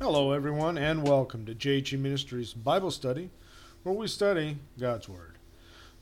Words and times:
Hello, 0.00 0.30
everyone, 0.30 0.78
and 0.78 1.02
welcome 1.02 1.44
to 1.44 1.56
JG 1.56 1.98
Ministries 1.98 2.54
Bible 2.54 2.92
Study, 2.92 3.30
where 3.82 3.94
we 3.94 4.06
study 4.06 4.58
God's 4.78 5.08
Word. 5.08 5.38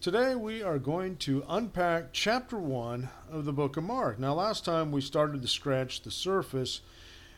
Today, 0.03 0.35
we 0.35 0.63
are 0.63 0.79
going 0.79 1.17
to 1.17 1.43
unpack 1.49 2.13
chapter 2.13 2.59
1 2.59 3.09
of 3.31 3.47
the 3.47 3.55
book 3.55 3.79
of 3.79 3.85
Mark. 3.85 4.19
Now, 4.19 4.35
last 4.35 4.67
time 4.67 4.93
we 4.93 5.01
started 5.01 5.41
to 5.41 5.49
scratch 5.49 6.03
the 6.03 6.11
surface 6.11 6.83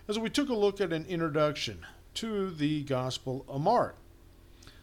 as 0.08 0.18
we 0.18 0.28
took 0.28 0.48
a 0.48 0.54
look 0.54 0.80
at 0.80 0.92
an 0.92 1.06
introduction 1.06 1.86
to 2.14 2.50
the 2.50 2.82
Gospel 2.82 3.44
of 3.48 3.60
Mark. 3.60 3.94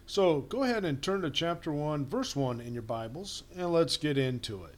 So, 0.05 0.41
go 0.41 0.63
ahead 0.63 0.85
and 0.85 1.01
turn 1.01 1.23
to 1.23 1.29
chapter 1.29 1.73
1, 1.73 2.05
verse 2.05 2.37
1 2.37 2.61
in 2.61 2.73
your 2.73 2.83
Bibles, 2.83 3.43
and 3.53 3.73
let's 3.73 3.97
get 3.97 4.17
into 4.17 4.63
it. 4.63 4.75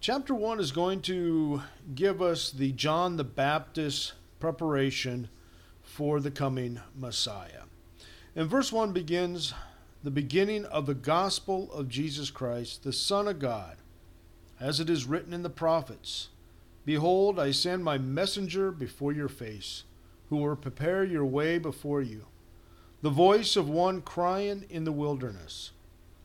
Chapter 0.00 0.34
1 0.34 0.58
is 0.58 0.72
going 0.72 1.02
to 1.02 1.62
give 1.94 2.22
us 2.22 2.50
the 2.50 2.72
John 2.72 3.18
the 3.18 3.24
Baptist 3.24 4.14
preparation 4.42 5.28
for 5.84 6.18
the 6.18 6.28
coming 6.28 6.80
Messiah. 6.98 7.62
And 8.34 8.50
verse 8.50 8.72
1 8.72 8.92
begins 8.92 9.54
the 10.02 10.10
beginning 10.10 10.64
of 10.64 10.86
the 10.86 10.96
gospel 10.96 11.70
of 11.72 11.88
Jesus 11.88 12.28
Christ, 12.28 12.82
the 12.82 12.92
Son 12.92 13.28
of 13.28 13.38
God, 13.38 13.76
as 14.58 14.80
it 14.80 14.90
is 14.90 15.04
written 15.04 15.32
in 15.32 15.44
the 15.44 15.48
prophets 15.48 16.30
Behold, 16.84 17.38
I 17.38 17.52
send 17.52 17.84
my 17.84 17.98
messenger 17.98 18.72
before 18.72 19.12
your 19.12 19.28
face, 19.28 19.84
who 20.28 20.38
will 20.38 20.56
prepare 20.56 21.04
your 21.04 21.24
way 21.24 21.58
before 21.58 22.02
you. 22.02 22.26
The 23.00 23.10
voice 23.10 23.54
of 23.54 23.68
one 23.68 24.02
crying 24.02 24.64
in 24.68 24.82
the 24.82 24.90
wilderness 24.90 25.70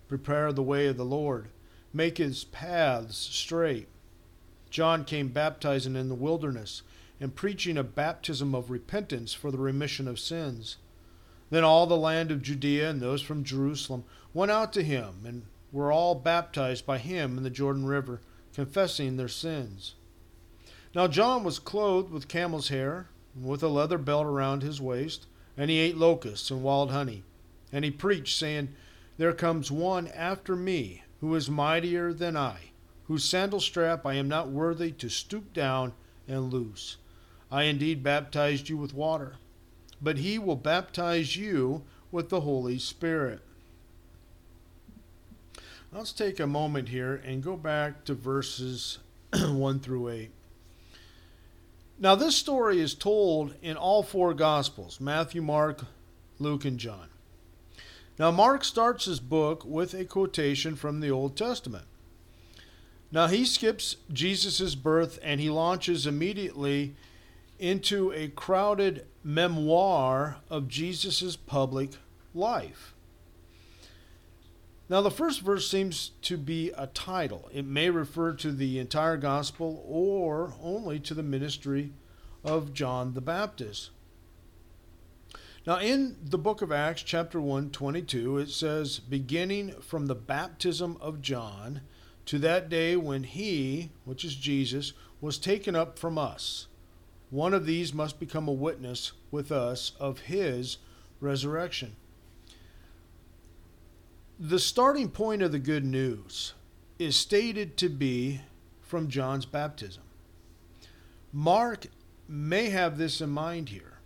Prepare 0.08 0.52
the 0.53 0.63
way 0.63 0.88
of 0.88 0.97
the 0.97 1.05
Lord, 1.05 1.49
make 1.94 2.17
his 2.17 2.45
paths 2.45 3.16
straight. 3.16 3.88
John 4.72 5.05
came 5.05 5.27
baptizing 5.27 5.95
in 5.95 6.09
the 6.09 6.16
wilderness 6.16 6.81
and 7.19 7.35
preaching 7.35 7.77
a 7.77 7.83
baptism 7.83 8.53
of 8.53 8.69
repentance 8.69 9.33
for 9.33 9.51
the 9.51 9.57
remission 9.57 10.07
of 10.07 10.19
sins. 10.19 10.77
Then 11.49 11.63
all 11.63 11.87
the 11.87 11.97
land 11.97 12.31
of 12.31 12.41
Judea 12.41 12.89
and 12.89 13.01
those 13.01 13.21
from 13.21 13.43
Jerusalem 13.43 14.03
went 14.33 14.51
out 14.51 14.73
to 14.73 14.83
him 14.83 15.23
and 15.25 15.43
were 15.71 15.91
all 15.91 16.15
baptized 16.15 16.85
by 16.85 16.97
him 16.97 17.38
in 17.38 17.43
the 17.43 17.49
Jordan 17.49 17.85
River, 17.85 18.21
confessing 18.53 19.17
their 19.17 19.27
sins. 19.27 19.95
Now 20.93 21.07
John 21.07 21.43
was 21.43 21.59
clothed 21.59 22.11
with 22.11 22.27
camel's 22.27 22.69
hair, 22.69 23.09
and 23.35 23.45
with 23.45 23.61
a 23.63 23.67
leather 23.67 23.97
belt 23.97 24.25
around 24.25 24.63
his 24.63 24.81
waist, 24.81 25.27
and 25.55 25.69
he 25.69 25.79
ate 25.79 25.97
locusts 25.97 26.51
and 26.51 26.63
wild 26.63 26.91
honey. 26.91 27.23
And 27.71 27.83
he 27.83 27.91
preached, 27.91 28.38
saying, 28.38 28.69
There 29.17 29.33
comes 29.33 29.71
one 29.71 30.07
after 30.07 30.55
me, 30.55 31.03
who 31.19 31.35
is 31.35 31.49
mightier 31.49 32.13
than 32.13 32.38
I, 32.38 32.71
whose 33.05 33.25
sandal 33.25 33.59
strap 33.59 34.05
I 34.05 34.13
am 34.13 34.27
not 34.27 34.49
worthy 34.49 34.91
to 34.93 35.09
stoop 35.09 35.53
down 35.53 35.93
and 36.27 36.51
loose. 36.51 36.97
I 37.52 37.64
indeed 37.64 38.03
baptized 38.03 38.70
you 38.70 38.78
with 38.78 38.94
water, 38.94 39.36
but 40.02 40.17
he 40.17 40.38
will 40.38 40.56
baptize 40.56 41.36
you 41.36 41.84
with 42.12 42.30
the 42.30 42.42
Holy 42.42 42.78
Spirit. 42.78 43.42
Let's 45.92 46.12
take 46.12 46.40
a 46.40 46.48
moment 46.48 46.90
here 46.90 47.16
and 47.16 47.42
go 47.42 47.56
back 47.56 48.03
to 48.06 48.14
verses 48.14 49.00
1 49.34 49.80
through 49.80 50.09
8. 50.09 50.31
Now, 52.00 52.14
this 52.14 52.36
story 52.36 52.80
is 52.80 52.94
told 52.94 53.56
in 53.62 53.75
all 53.75 54.03
four 54.03 54.34
Gospels 54.34 55.00
Matthew, 55.00 55.42
Mark, 55.42 55.86
Luke, 56.38 56.66
and 56.66 56.78
John. 56.78 57.08
Now, 58.20 58.31
Mark 58.31 58.64
starts 58.64 59.06
his 59.06 59.20
book 59.20 59.64
with 59.66 59.94
a 59.94 60.06
quotation 60.06 60.75
from 60.75 61.00
the 61.00 61.09
Old 61.09 61.36
Testament. 61.36 61.86
Now, 63.12 63.28
he 63.28 63.45
skips 63.45 63.95
Jesus' 64.12 64.75
birth 64.75 65.18
and 65.23 65.40
he 65.40 65.50
launches 65.50 66.06
immediately 66.06 66.95
into 67.59 68.11
a 68.11 68.27
crowded 68.30 69.05
memoir 69.23 70.38
of 70.50 70.68
Jesus' 70.68 71.35
public 71.35 71.91
life. 72.34 72.94
Now, 74.90 75.01
the 75.01 75.12
first 75.12 75.41
verse 75.41 75.69
seems 75.69 76.12
to 76.22 76.38
be 76.38 76.72
a 76.78 76.88
title. 76.88 77.50
It 77.53 77.66
may 77.66 77.90
refer 77.90 78.34
to 78.34 78.53
the 78.53 78.79
entire 78.79 79.18
gospel 79.18 79.84
or 79.85 80.53
only 80.62 81.00
to 81.01 81.13
the 81.13 81.23
ministry 81.23 81.91
of 82.44 82.73
John 82.73 83.13
the 83.13 83.22
Baptist. 83.22 83.89
Now, 85.66 85.79
in 85.79 86.16
the 86.24 86.38
book 86.38 86.62
of 86.62 86.72
Acts, 86.72 87.03
chapter 87.03 87.41
1, 87.41 87.72
22, 87.72 88.38
it 88.38 88.50
says, 88.50 89.00
beginning 89.00 89.72
from 89.81 90.06
the 90.06 90.16
baptism 90.16 90.97
of 91.01 91.22
John 91.22 91.81
to 92.25 92.39
that 92.39 92.69
day 92.69 92.95
when 92.95 93.24
he, 93.24 93.91
which 94.06 94.24
is 94.24 94.35
Jesus, 94.35 94.94
was 95.19 95.38
taken 95.38 95.75
up 95.75 96.00
from 96.00 96.18
us 96.18 96.68
one 97.29 97.53
of 97.53 97.65
these 97.65 97.93
must 97.93 98.19
become 98.19 98.47
a 98.47 98.53
witness 98.53 99.11
with 99.31 99.51
us 99.51 99.91
of 99.99 100.19
his 100.19 100.77
resurrection. 101.19 101.95
The 104.39 104.59
starting 104.59 105.09
point 105.09 105.41
of 105.41 105.51
the 105.51 105.59
good 105.59 105.83
news 105.83 106.53
is 106.99 107.15
stated 107.15 107.75
to 107.77 107.89
be 107.89 108.41
from 108.81 109.09
John's 109.09 109.45
baptism. 109.45 110.03
Mark 111.33 111.88
may 112.27 112.69
have 112.69 112.97
this 112.97 113.19
in 113.19 113.29
mind 113.29 113.69
here. 113.69 113.99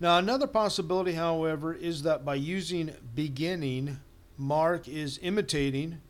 Now, 0.00 0.18
another 0.18 0.46
possibility, 0.46 1.12
however, 1.12 1.72
is 1.72 2.02
that 2.02 2.24
by 2.24 2.34
using 2.34 2.92
beginning, 3.14 4.00
Mark 4.36 4.88
is 4.88 5.18
imitating 5.22 6.00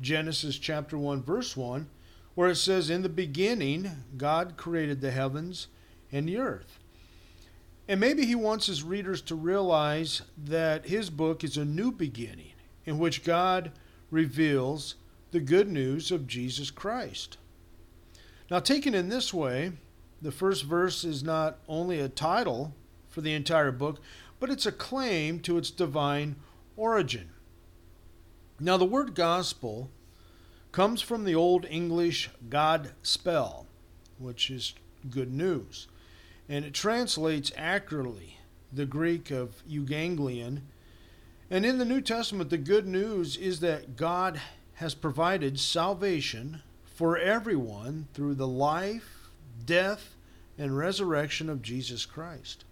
Genesis 0.00 0.58
chapter 0.58 0.98
1, 0.98 1.22
verse 1.22 1.56
1 1.56 1.88
where 2.34 2.50
it 2.50 2.56
says, 2.56 2.90
In 2.90 3.02
the 3.02 3.08
beginning, 3.08 3.90
God 4.16 4.56
created 4.56 5.00
the 5.00 5.10
heavens 5.10 5.68
and 6.12 6.28
the 6.28 6.38
earth. 6.38 6.78
And 7.88 7.98
maybe 7.98 8.24
he 8.24 8.34
wants 8.34 8.66
his 8.66 8.82
readers 8.82 9.20
to 9.22 9.34
realize 9.34 10.22
that 10.36 10.86
his 10.86 11.10
book 11.10 11.42
is 11.42 11.56
a 11.56 11.64
new 11.64 11.90
beginning 11.90 12.52
in 12.84 12.98
which 12.98 13.24
God 13.24 13.72
reveals 14.10 14.94
the 15.32 15.40
good 15.40 15.68
news 15.68 16.10
of 16.10 16.26
Jesus 16.26 16.70
Christ. 16.70 17.36
Now, 18.50 18.58
taken 18.58 18.94
in 18.94 19.08
this 19.08 19.32
way, 19.32 19.72
the 20.22 20.32
first 20.32 20.64
verse 20.64 21.04
is 21.04 21.22
not 21.22 21.58
only 21.68 22.00
a 22.00 22.08
title 22.08 22.74
for 23.08 23.20
the 23.20 23.32
entire 23.32 23.72
book, 23.72 24.00
but 24.38 24.50
it's 24.50 24.66
a 24.66 24.72
claim 24.72 25.40
to 25.40 25.56
its 25.56 25.70
divine 25.70 26.36
origin. 26.76 27.30
Now, 28.58 28.76
the 28.76 28.84
word 28.84 29.14
gospel 29.14 29.90
comes 30.72 31.02
from 31.02 31.24
the 31.24 31.34
Old 31.34 31.66
English 31.68 32.30
God 32.48 32.92
spell, 33.02 33.66
which 34.18 34.50
is 34.50 34.74
good 35.10 35.32
news, 35.32 35.88
and 36.48 36.64
it 36.64 36.74
translates 36.74 37.52
accurately 37.56 38.38
the 38.72 38.86
Greek 38.86 39.30
of 39.30 39.62
euangelion. 39.68 40.60
And 41.50 41.66
in 41.66 41.78
the 41.78 41.84
New 41.84 42.00
Testament, 42.00 42.50
the 42.50 42.58
good 42.58 42.86
news 42.86 43.36
is 43.36 43.60
that 43.60 43.96
God 43.96 44.40
has 44.74 44.94
provided 44.94 45.58
salvation 45.58 46.62
for 46.84 47.18
everyone 47.18 48.06
through 48.14 48.34
the 48.34 48.46
life, 48.46 49.30
death, 49.64 50.14
and 50.56 50.76
resurrection 50.76 51.48
of 51.48 51.62
Jesus 51.62 52.06
Christ. 52.06 52.64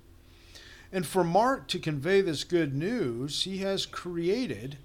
And 0.93 1.07
for 1.07 1.25
Mark 1.25 1.67
to 1.69 1.79
convey 1.79 2.21
this 2.21 2.45
good 2.45 2.75
news, 2.75 3.43
he 3.43 3.59
has 3.59 3.85
created 3.85 4.79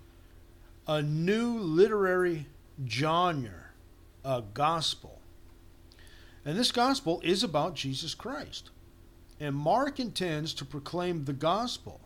a 0.87 1.01
new 1.01 1.57
literary 1.59 2.47
genre, 2.87 3.65
a 4.23 4.43
gospel. 4.53 5.21
And 6.45 6.57
this 6.57 6.71
gospel 6.71 7.21
is 7.23 7.43
about 7.43 7.75
Jesus 7.75 8.13
Christ. 8.15 8.69
And 9.39 9.55
Mark 9.55 9.99
intends 9.99 10.53
to 10.55 10.65
proclaim 10.65 11.25
the 11.25 11.33
gospel, 11.33 12.01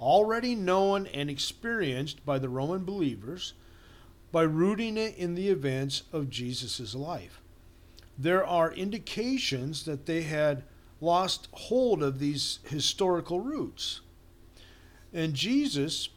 already 0.00 0.54
known 0.54 1.06
and 1.08 1.30
experienced 1.30 2.24
by 2.24 2.38
the 2.38 2.48
Roman 2.48 2.84
believers, 2.84 3.54
by 4.32 4.42
rooting 4.42 4.96
it 4.96 5.16
in 5.16 5.34
the 5.34 5.48
events 5.48 6.02
of 6.12 6.30
Jesus' 6.30 6.94
life. 6.94 7.40
There 8.16 8.44
are 8.44 8.72
indications 8.72 9.84
that 9.84 10.06
they 10.06 10.22
had 10.22 10.64
lost 11.00 11.48
hold 11.52 12.02
of 12.02 12.18
these 12.18 12.58
historical 12.64 13.40
roots. 13.40 14.00
And 15.12 15.34
Jesus 15.34 16.10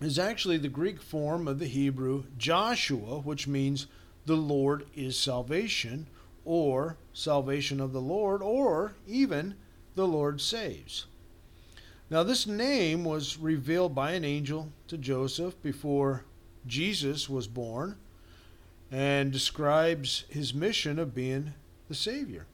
is 0.00 0.18
actually 0.18 0.56
the 0.56 0.68
Greek 0.68 1.00
form 1.00 1.46
of 1.46 1.58
the 1.58 1.66
Hebrew 1.66 2.24
Joshua, 2.38 3.20
which 3.20 3.46
means 3.46 3.86
the 4.26 4.36
Lord 4.36 4.86
is 4.94 5.18
salvation, 5.18 6.08
or 6.44 6.96
salvation 7.12 7.80
of 7.80 7.92
the 7.92 8.00
Lord, 8.00 8.42
or 8.42 8.94
even 9.06 9.54
the 9.94 10.06
Lord 10.06 10.40
saves. 10.40 11.06
Now, 12.08 12.22
this 12.22 12.46
name 12.46 13.04
was 13.04 13.38
revealed 13.38 13.94
by 13.94 14.12
an 14.12 14.24
angel 14.24 14.72
to 14.88 14.98
Joseph 14.98 15.60
before 15.62 16.24
Jesus 16.66 17.28
was 17.28 17.46
born 17.46 17.96
and 18.90 19.30
describes 19.30 20.24
his 20.28 20.52
mission 20.52 20.98
of 20.98 21.14
being 21.14 21.54
the 21.88 21.94
Savior. 21.94 22.46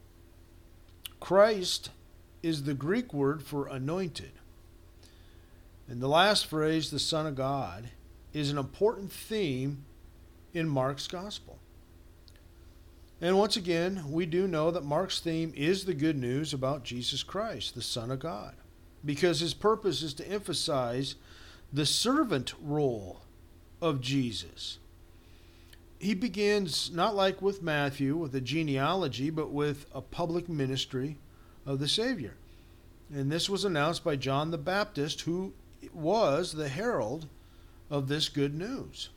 Christ 1.20 1.90
is 2.42 2.64
the 2.64 2.74
Greek 2.74 3.14
word 3.14 3.42
for 3.42 3.66
anointed. 3.68 4.32
And 5.88 6.00
the 6.00 6.08
last 6.08 6.46
phrase, 6.46 6.90
the 6.90 6.98
Son 6.98 7.26
of 7.26 7.36
God, 7.36 7.90
is 8.32 8.50
an 8.50 8.58
important 8.58 9.12
theme 9.12 9.84
in 10.52 10.68
Mark's 10.68 11.06
gospel. 11.06 11.58
And 13.20 13.38
once 13.38 13.56
again, 13.56 14.04
we 14.10 14.26
do 14.26 14.46
know 14.46 14.70
that 14.70 14.84
Mark's 14.84 15.20
theme 15.20 15.52
is 15.56 15.84
the 15.84 15.94
good 15.94 16.18
news 16.18 16.52
about 16.52 16.84
Jesus 16.84 17.22
Christ, 17.22 17.74
the 17.74 17.82
Son 17.82 18.10
of 18.10 18.18
God, 18.18 18.54
because 19.04 19.40
his 19.40 19.54
purpose 19.54 20.02
is 20.02 20.12
to 20.14 20.28
emphasize 20.28 21.14
the 21.72 21.86
servant 21.86 22.52
role 22.60 23.22
of 23.80 24.00
Jesus. 24.00 24.78
He 25.98 26.14
begins 26.14 26.90
not 26.92 27.16
like 27.16 27.40
with 27.40 27.62
Matthew 27.62 28.16
with 28.16 28.34
a 28.34 28.40
genealogy, 28.40 29.30
but 29.30 29.50
with 29.50 29.86
a 29.94 30.02
public 30.02 30.48
ministry 30.48 31.16
of 31.64 31.78
the 31.78 31.88
Savior. 31.88 32.34
And 33.12 33.32
this 33.32 33.48
was 33.48 33.64
announced 33.64 34.04
by 34.04 34.16
John 34.16 34.50
the 34.50 34.58
Baptist, 34.58 35.22
who 35.22 35.54
was 35.92 36.52
the 36.52 36.68
herald 36.68 37.28
of 37.90 38.08
this 38.08 38.28
good 38.28 38.54
news. 38.54 39.10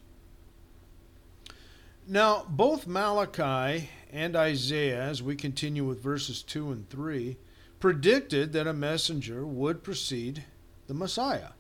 Now, 2.08 2.46
both 2.50 2.88
Malachi 2.88 3.90
and 4.12 4.36
Isaiah, 4.36 5.02
as 5.02 5.22
we 5.22 5.36
continue 5.36 5.86
with 5.86 6.02
verses 6.02 6.42
2 6.42 6.72
and 6.72 6.90
3, 6.90 7.38
predicted 7.80 8.52
that 8.54 8.68
a 8.68 8.74
messenger 8.74 9.46
would 9.46 9.84
precede 9.84 10.44
the 10.88 10.94
Messiah, 10.94 11.52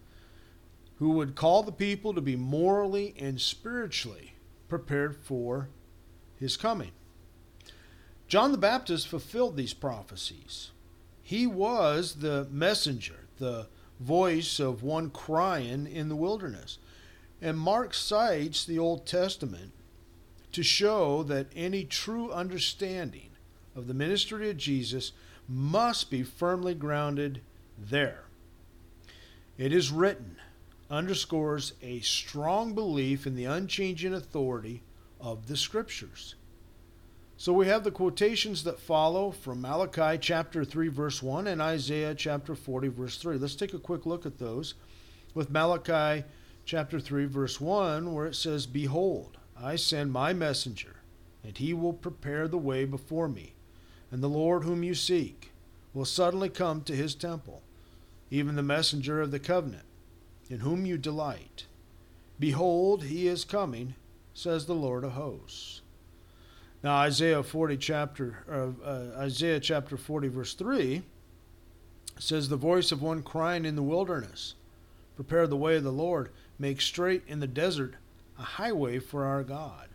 who 0.97 1.11
would 1.11 1.35
call 1.35 1.61
the 1.61 1.71
people 1.71 2.13
to 2.13 2.21
be 2.21 2.35
morally 2.35 3.13
and 3.19 3.39
spiritually 3.39 4.33
prepared 4.67 5.15
for 5.15 5.69
his 6.39 6.57
coming. 6.57 6.91
John 8.27 8.51
the 8.51 8.57
Baptist 8.57 9.07
fulfilled 9.07 9.55
these 9.55 9.73
prophecies. 9.73 10.71
He 11.21 11.45
was 11.45 12.15
the 12.15 12.47
messenger, 12.49 13.27
the 13.37 13.67
voice 13.99 14.59
of 14.59 14.83
one 14.83 15.09
crying 15.09 15.87
in 15.87 16.09
the 16.09 16.15
wilderness. 16.15 16.77
And 17.41 17.57
Mark 17.57 17.93
cites 17.93 18.65
the 18.65 18.79
Old 18.79 19.05
Testament 19.05 19.71
to 20.51 20.63
show 20.63 21.23
that 21.23 21.47
any 21.55 21.83
true 21.83 22.31
understanding 22.31 23.29
of 23.75 23.87
the 23.87 23.93
ministry 23.93 24.49
of 24.49 24.57
Jesus 24.57 25.11
must 25.47 26.09
be 26.09 26.23
firmly 26.23 26.73
grounded 26.73 27.41
there. 27.77 28.23
It 29.57 29.73
is 29.73 29.91
written, 29.91 30.37
underscores 30.89 31.73
a 31.81 31.99
strong 31.99 32.73
belief 32.73 33.27
in 33.27 33.35
the 33.35 33.45
unchanging 33.45 34.13
authority 34.13 34.81
of 35.19 35.47
the 35.47 35.57
Scriptures. 35.57 36.35
So 37.39 37.53
we 37.53 37.67
have 37.67 37.85
the 37.85 37.91
quotations 37.91 38.65
that 38.65 38.81
follow 38.81 39.31
from 39.31 39.61
Malachi 39.61 40.17
chapter 40.19 40.65
3, 40.65 40.89
verse 40.89 41.23
1, 41.23 41.47
and 41.47 41.61
Isaiah 41.61 42.13
chapter 42.13 42.53
40, 42.53 42.89
verse 42.89 43.17
3. 43.17 43.37
Let's 43.37 43.55
take 43.55 43.73
a 43.73 43.79
quick 43.79 44.05
look 44.05 44.25
at 44.25 44.39
those 44.39 44.73
with 45.33 45.49
Malachi 45.49 46.25
chapter 46.65 46.99
3, 46.99 47.23
verse 47.27 47.61
1, 47.61 48.13
where 48.13 48.25
it 48.25 48.35
says, 48.35 48.65
Behold, 48.65 49.37
I 49.57 49.77
send 49.77 50.11
my 50.11 50.33
messenger, 50.33 50.97
and 51.41 51.57
he 51.57 51.73
will 51.73 51.93
prepare 51.93 52.49
the 52.49 52.57
way 52.57 52.83
before 52.83 53.29
me. 53.29 53.53
And 54.11 54.21
the 54.21 54.27
Lord 54.27 54.65
whom 54.65 54.83
you 54.83 54.93
seek 54.93 55.53
will 55.93 56.03
suddenly 56.03 56.49
come 56.49 56.81
to 56.81 56.93
his 56.93 57.15
temple, 57.15 57.61
even 58.29 58.57
the 58.57 58.63
messenger 58.63 59.21
of 59.21 59.31
the 59.31 59.39
covenant, 59.39 59.85
in 60.49 60.59
whom 60.59 60.85
you 60.85 60.97
delight. 60.97 61.67
Behold, 62.37 63.05
he 63.05 63.29
is 63.29 63.45
coming, 63.45 63.95
says 64.33 64.65
the 64.65 64.75
Lord 64.75 65.05
of 65.05 65.13
hosts. 65.13 65.83
Now 66.83 66.95
Isaiah 66.95 67.43
40 67.43 67.77
chapter 67.77 68.43
uh, 68.49 68.87
uh, 68.87 69.19
Isaiah 69.19 69.59
chapter 69.59 69.97
40 69.97 70.27
verse 70.29 70.53
3 70.53 71.01
says 72.17 72.49
the 72.49 72.55
voice 72.55 72.91
of 72.91 73.01
one 73.01 73.23
crying 73.23 73.65
in 73.65 73.75
the 73.75 73.83
wilderness, 73.83 74.55
prepare 75.15 75.47
the 75.47 75.57
way 75.57 75.77
of 75.77 75.83
the 75.83 75.91
Lord, 75.91 76.29
make 76.57 76.81
straight 76.81 77.23
in 77.27 77.39
the 77.39 77.47
desert 77.47 77.95
a 78.37 78.43
highway 78.43 78.99
for 78.99 79.25
our 79.25 79.43
God. 79.43 79.87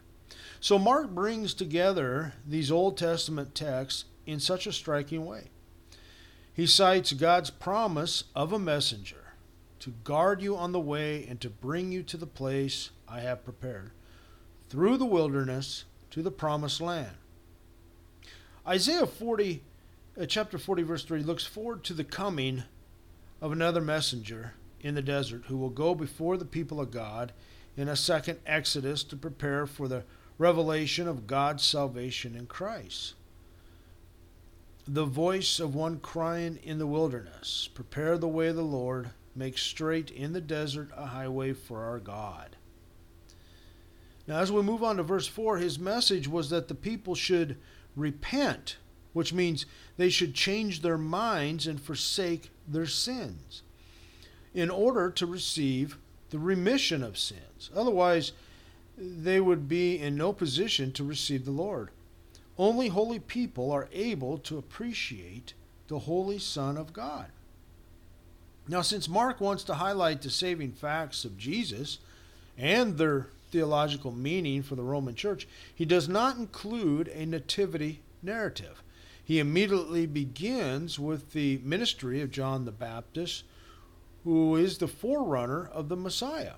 So 0.60 0.78
Mark 0.78 1.10
brings 1.10 1.52
together 1.52 2.32
these 2.46 2.70
Old 2.70 2.96
Testament 2.96 3.54
texts 3.54 4.06
in 4.26 4.40
such 4.40 4.66
a 4.66 4.72
striking 4.72 5.26
way. 5.26 5.48
He 6.54 6.66
cites 6.66 7.12
God's 7.12 7.50
promise 7.50 8.25
of 8.34 8.52
a 8.52 8.58
messenger 8.58 9.34
to 9.81 9.90
guard 10.04 10.40
you 10.40 10.56
on 10.56 10.72
the 10.72 10.81
way 10.81 11.26
and 11.28 11.40
to 11.40 11.50
bring 11.50 11.92
you 11.92 12.02
to 12.04 12.16
the 12.16 12.26
place 12.26 12.90
I 13.06 13.20
have 13.20 13.44
prepared 13.44 13.90
through 14.70 14.96
the 14.96 15.04
wilderness 15.04 15.84
to 16.14 16.22
the 16.22 16.31
promised 16.31 16.81
land. 16.81 17.11
Isaiah 18.64 19.05
40 19.05 19.62
uh, 20.16 20.26
chapter 20.26 20.58
40 20.58 20.84
verse 20.84 21.02
3 21.02 21.25
looks 21.25 21.44
forward 21.44 21.82
to 21.82 21.93
the 21.93 22.05
coming 22.05 22.62
of 23.43 23.50
another 23.50 23.81
messenger 23.81 24.55
in 24.81 24.94
the 24.94 25.02
desert 25.02 25.43
who 25.49 25.56
will 25.56 25.70
go 25.70 25.93
before 25.93 26.37
the 26.37 26.44
people 26.44 26.81
of 26.81 26.93
God 26.93 27.32
in 27.76 27.88
a 27.88 27.96
second 27.96 28.38
Exodus 28.46 29.02
to 29.02 29.16
prepare 29.16 29.66
for 29.66 29.88
the 29.88 30.05
revelation 30.38 31.08
of 31.08 31.26
God's 31.26 31.64
salvation 31.64 32.37
in 32.37 32.46
Christ. 32.46 33.14
The 34.87 35.06
voice 35.06 35.58
of 35.58 35.75
one 35.75 35.99
crying 35.99 36.60
in 36.62 36.78
the 36.78 36.87
wilderness, 36.87 37.69
Prepare 37.75 38.19
the 38.19 38.28
way 38.28 38.46
of 38.46 38.56
the 38.56 38.62
Lord, 38.62 39.10
make 39.34 39.58
straight 39.58 40.12
in 40.12 40.32
the 40.32 40.40
desert 40.40 40.90
a 40.96 41.06
highway 41.06 41.55
for 41.55 41.82
our 41.82 41.99
God. 41.99 42.55
Now, 44.26 44.38
as 44.38 44.50
we 44.50 44.62
move 44.62 44.82
on 44.82 44.96
to 44.96 45.02
verse 45.02 45.26
4, 45.26 45.58
his 45.58 45.78
message 45.78 46.26
was 46.28 46.50
that 46.50 46.68
the 46.68 46.74
people 46.74 47.14
should 47.14 47.56
repent, 47.94 48.78
which 49.12 49.32
means 49.32 49.66
they 49.96 50.08
should 50.08 50.34
change 50.34 50.80
their 50.80 50.98
minds 50.98 51.66
and 51.66 51.80
forsake 51.80 52.50
their 52.66 52.86
sins 52.86 53.62
in 54.54 54.70
order 54.70 55.10
to 55.10 55.26
receive 55.26 55.98
the 56.30 56.38
remission 56.38 57.02
of 57.02 57.18
sins. 57.18 57.70
Otherwise, 57.74 58.32
they 58.96 59.40
would 59.40 59.68
be 59.68 59.98
in 59.98 60.16
no 60.16 60.32
position 60.32 60.92
to 60.92 61.04
receive 61.04 61.44
the 61.44 61.50
Lord. 61.50 61.90
Only 62.56 62.88
holy 62.88 63.18
people 63.18 63.70
are 63.72 63.88
able 63.92 64.38
to 64.38 64.56
appreciate 64.58 65.54
the 65.88 66.00
Holy 66.00 66.38
Son 66.38 66.76
of 66.76 66.92
God. 66.92 67.26
Now, 68.66 68.80
since 68.80 69.08
Mark 69.08 69.40
wants 69.40 69.64
to 69.64 69.74
highlight 69.74 70.22
the 70.22 70.30
saving 70.30 70.72
facts 70.72 71.24
of 71.24 71.36
Jesus 71.36 71.98
and 72.56 72.96
their 72.96 73.26
theological 73.54 74.10
meaning 74.10 74.64
for 74.64 74.74
the 74.74 74.82
Roman 74.82 75.14
Church, 75.14 75.46
he 75.72 75.84
does 75.84 76.08
not 76.08 76.36
include 76.36 77.06
a 77.06 77.24
nativity 77.24 78.00
narrative. 78.20 78.82
He 79.22 79.38
immediately 79.38 80.06
begins 80.06 80.98
with 80.98 81.32
the 81.32 81.60
ministry 81.62 82.20
of 82.20 82.32
John 82.32 82.64
the 82.64 82.72
Baptist 82.72 83.44
who 84.24 84.56
is 84.56 84.78
the 84.78 84.88
forerunner 84.88 85.68
of 85.68 85.88
the 85.88 85.96
Messiah. 85.96 86.54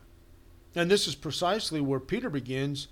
And 0.75 0.91
this 0.91 1.07
is 1.07 1.15
precisely 1.15 1.83
where 1.83 2.01
Peter 2.01 2.31
begins 2.31 2.89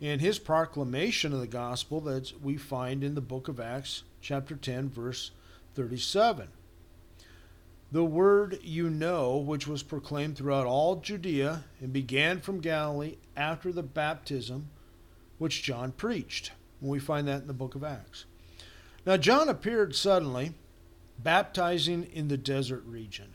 in 0.00 0.20
his 0.20 0.38
proclamation 0.38 1.32
of 1.32 1.40
the 1.40 1.48
gospel 1.48 2.00
that 2.02 2.32
we 2.40 2.56
find 2.56 3.02
in 3.02 3.16
the 3.16 3.20
book 3.20 3.48
of 3.48 3.58
Acts, 3.58 4.04
chapter 4.20 4.54
10, 4.54 4.88
verse 4.88 5.32
37. 5.74 6.46
The 7.90 8.04
word 8.04 8.58
you 8.62 8.90
know, 8.90 9.38
which 9.38 9.66
was 9.66 9.82
proclaimed 9.82 10.36
throughout 10.36 10.66
all 10.66 10.96
Judea 10.96 11.64
and 11.80 11.92
began 11.92 12.40
from 12.40 12.60
Galilee 12.60 13.16
after 13.34 13.72
the 13.72 13.82
baptism 13.82 14.68
which 15.38 15.62
John 15.62 15.92
preached. 15.92 16.52
we 16.80 16.98
find 16.98 17.26
that 17.28 17.42
in 17.42 17.46
the 17.46 17.54
book 17.54 17.74
of 17.74 17.82
Acts. 17.82 18.26
Now, 19.06 19.16
John 19.16 19.48
appeared 19.48 19.94
suddenly, 19.94 20.52
baptizing 21.18 22.04
in 22.12 22.28
the 22.28 22.36
desert 22.36 22.84
region. 22.84 23.34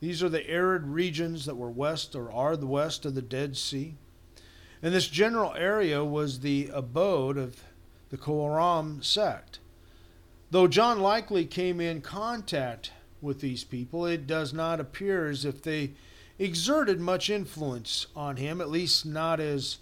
These 0.00 0.22
are 0.22 0.28
the 0.28 0.46
arid 0.48 0.86
regions 0.86 1.46
that 1.46 1.56
were 1.56 1.70
west 1.70 2.14
or 2.14 2.30
are 2.30 2.56
the 2.56 2.66
west 2.66 3.06
of 3.06 3.14
the 3.14 3.22
Dead 3.22 3.56
Sea. 3.56 3.94
And 4.82 4.92
this 4.92 5.08
general 5.08 5.54
area 5.54 6.04
was 6.04 6.40
the 6.40 6.70
abode 6.72 7.38
of 7.38 7.64
the 8.10 8.18
Qumran 8.18 9.02
sect. 9.04 9.58
Though 10.50 10.68
John 10.68 11.00
likely 11.00 11.46
came 11.46 11.80
in 11.80 12.00
contact 12.02 12.92
with 13.20 13.40
these 13.40 13.64
people, 13.64 14.06
it 14.06 14.26
does 14.26 14.52
not 14.52 14.80
appear 14.80 15.28
as 15.28 15.44
if 15.44 15.62
they 15.62 15.92
exerted 16.38 17.00
much 17.00 17.28
influence 17.28 18.06
on 18.16 18.36
him, 18.36 18.60
at 18.60 18.70
least 18.70 19.04
not 19.04 19.40
as 19.40 19.78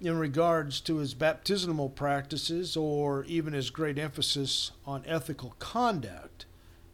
in 0.00 0.18
regards 0.18 0.80
to 0.80 0.96
his 0.96 1.14
baptismal 1.14 1.88
practices 1.88 2.76
or 2.76 3.24
even 3.24 3.52
his 3.52 3.70
great 3.70 3.98
emphasis 3.98 4.70
on 4.86 5.02
ethical 5.06 5.54
conduct 5.58 6.46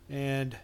and 0.09 0.57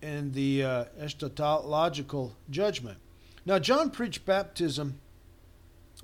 and 0.00 0.34
the 0.34 0.62
uh, 0.62 0.84
eschatological 1.00 2.30
judgment. 2.48 2.98
Now, 3.44 3.58
John 3.58 3.90
preached 3.90 4.24
baptism 4.24 5.00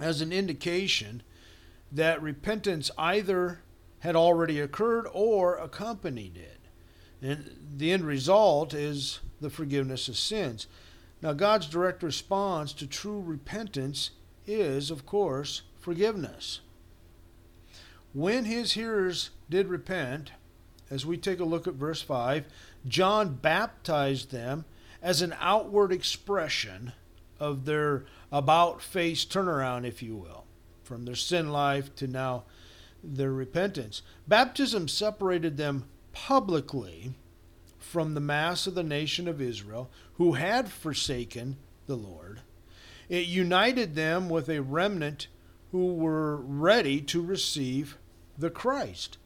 as 0.01 0.21
an 0.21 0.33
indication 0.33 1.23
that 1.93 2.21
repentance 2.21 2.91
either 2.99 3.61
had 4.01 4.17
already 4.17 4.59
occurred 4.59 5.07
or 5.13 5.57
accompanied 5.57 6.37
it. 6.37 6.64
And 7.25 7.51
the 7.79 7.91
end 7.91 8.05
result 8.05 8.75
is 8.75 9.21
the 9.41 9.49
forgiveness 9.49 10.09
of 10.09 10.19
sins. 10.19 10.67
Now, 11.23 11.33
God's 11.33 11.67
direct 11.67 12.03
response 12.03 12.75
to 12.75 12.87
true 12.87 13.19
repentance 13.19 14.11
is, 14.47 14.91
of 14.91 15.07
course, 15.07 15.63
forgiveness. 15.81 16.61
When 18.13 18.45
his 18.45 18.73
hearers 18.73 19.31
did 19.49 19.69
repent, 19.69 20.33
as 20.91 21.07
we 21.07 21.17
take 21.17 21.41
a 21.41 21.47
look 21.47 21.67
at 21.67 21.75
verse 21.75 22.03
5, 22.03 22.45
John 22.87 23.37
baptized 23.37 24.31
them 24.31 24.67
as 25.01 25.23
an 25.23 25.35
outward 25.41 25.93
expression 25.93 26.93
of 27.41 27.65
their 27.65 28.05
about 28.31 28.83
face 28.83 29.25
turnaround, 29.25 29.87
if 29.87 30.03
you 30.03 30.15
will, 30.15 30.45
from 30.83 31.07
their 31.07 31.15
sin 31.15 31.51
life 31.51 31.95
to 31.97 32.07
now 32.07 32.45
their 33.03 33.33
repentance. 33.33 34.03
Baptism 34.29 34.89
separated 34.89 35.57
them 35.57 35.85
publicly 36.15 37.15
from 37.79 38.15
the 38.15 38.21
mass 38.21 38.67
of 38.67 38.75
the 38.75 38.83
nation 38.83 39.29
of 39.29 39.41
Israel 39.41 39.91
who 40.15 40.33
had 40.33 40.71
forsaken 40.71 41.57
the 41.87 41.97
Lord. 41.97 42.41
It 43.09 43.27
united 43.27 43.95
them 43.95 44.29
with 44.29 44.49
a 44.49 44.63
remnant 44.63 45.29
who 45.71 45.95
were 45.95 46.37
ready 46.37 47.01
to 47.03 47.21
receive 47.21 47.99
the 48.39 48.51
Christ. 48.51 49.19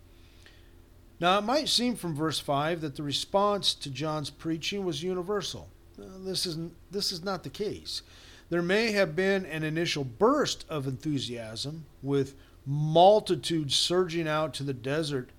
Now, 1.21 1.39
it 1.39 1.45
might 1.45 1.69
seem 1.69 1.97
from 1.97 2.15
verse 2.15 2.39
5 2.39 2.81
that 2.81 2.97
the 2.97 3.03
response 3.03 3.75
to 3.75 3.91
John's 3.91 4.31
preaching 4.31 4.85
was 4.85 5.03
universal. 5.03 5.69
This 5.97 6.47
is, 6.47 6.59
this 6.91 7.13
is 7.13 7.25
not 7.25 7.43
the 7.43 7.51
case. 7.51 8.03
There 8.51 8.63
may 8.63 8.93
have 8.93 9.15
been 9.17 9.45
an 9.47 9.63
initial 9.63 10.05
burst 10.05 10.65
of 10.69 10.87
enthusiasm 10.87 11.87
with 12.03 12.35
multitudes 12.65 13.75
surging 13.75 14.29
out 14.29 14.55
to 14.55 14.63
the 14.63 14.75
desert 14.75 15.31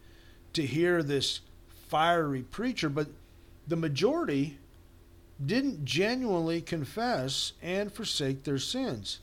to 0.53 0.65
hear 0.65 1.01
this 1.03 1.41
fiery 1.88 2.41
preacher, 2.41 2.89
but 2.89 3.08
the 3.68 3.75
majority 3.75 4.58
didn't 5.44 5.86
genuinely 5.86 6.62
confess 6.62 7.53
and 7.62 7.91
forsake 7.91 8.44
their 8.44 8.58
sins. 8.58 9.20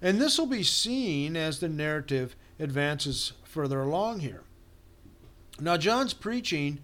And 0.00 0.20
this 0.20 0.38
will 0.38 0.46
be 0.46 0.62
seen 0.62 1.36
as 1.36 1.60
the 1.60 1.68
narrative 1.68 2.36
advances 2.58 3.32
further 3.44 3.80
along 3.80 4.20
here. 4.20 4.42
Now, 5.58 5.76
John's 5.76 6.14
preaching 6.14 6.80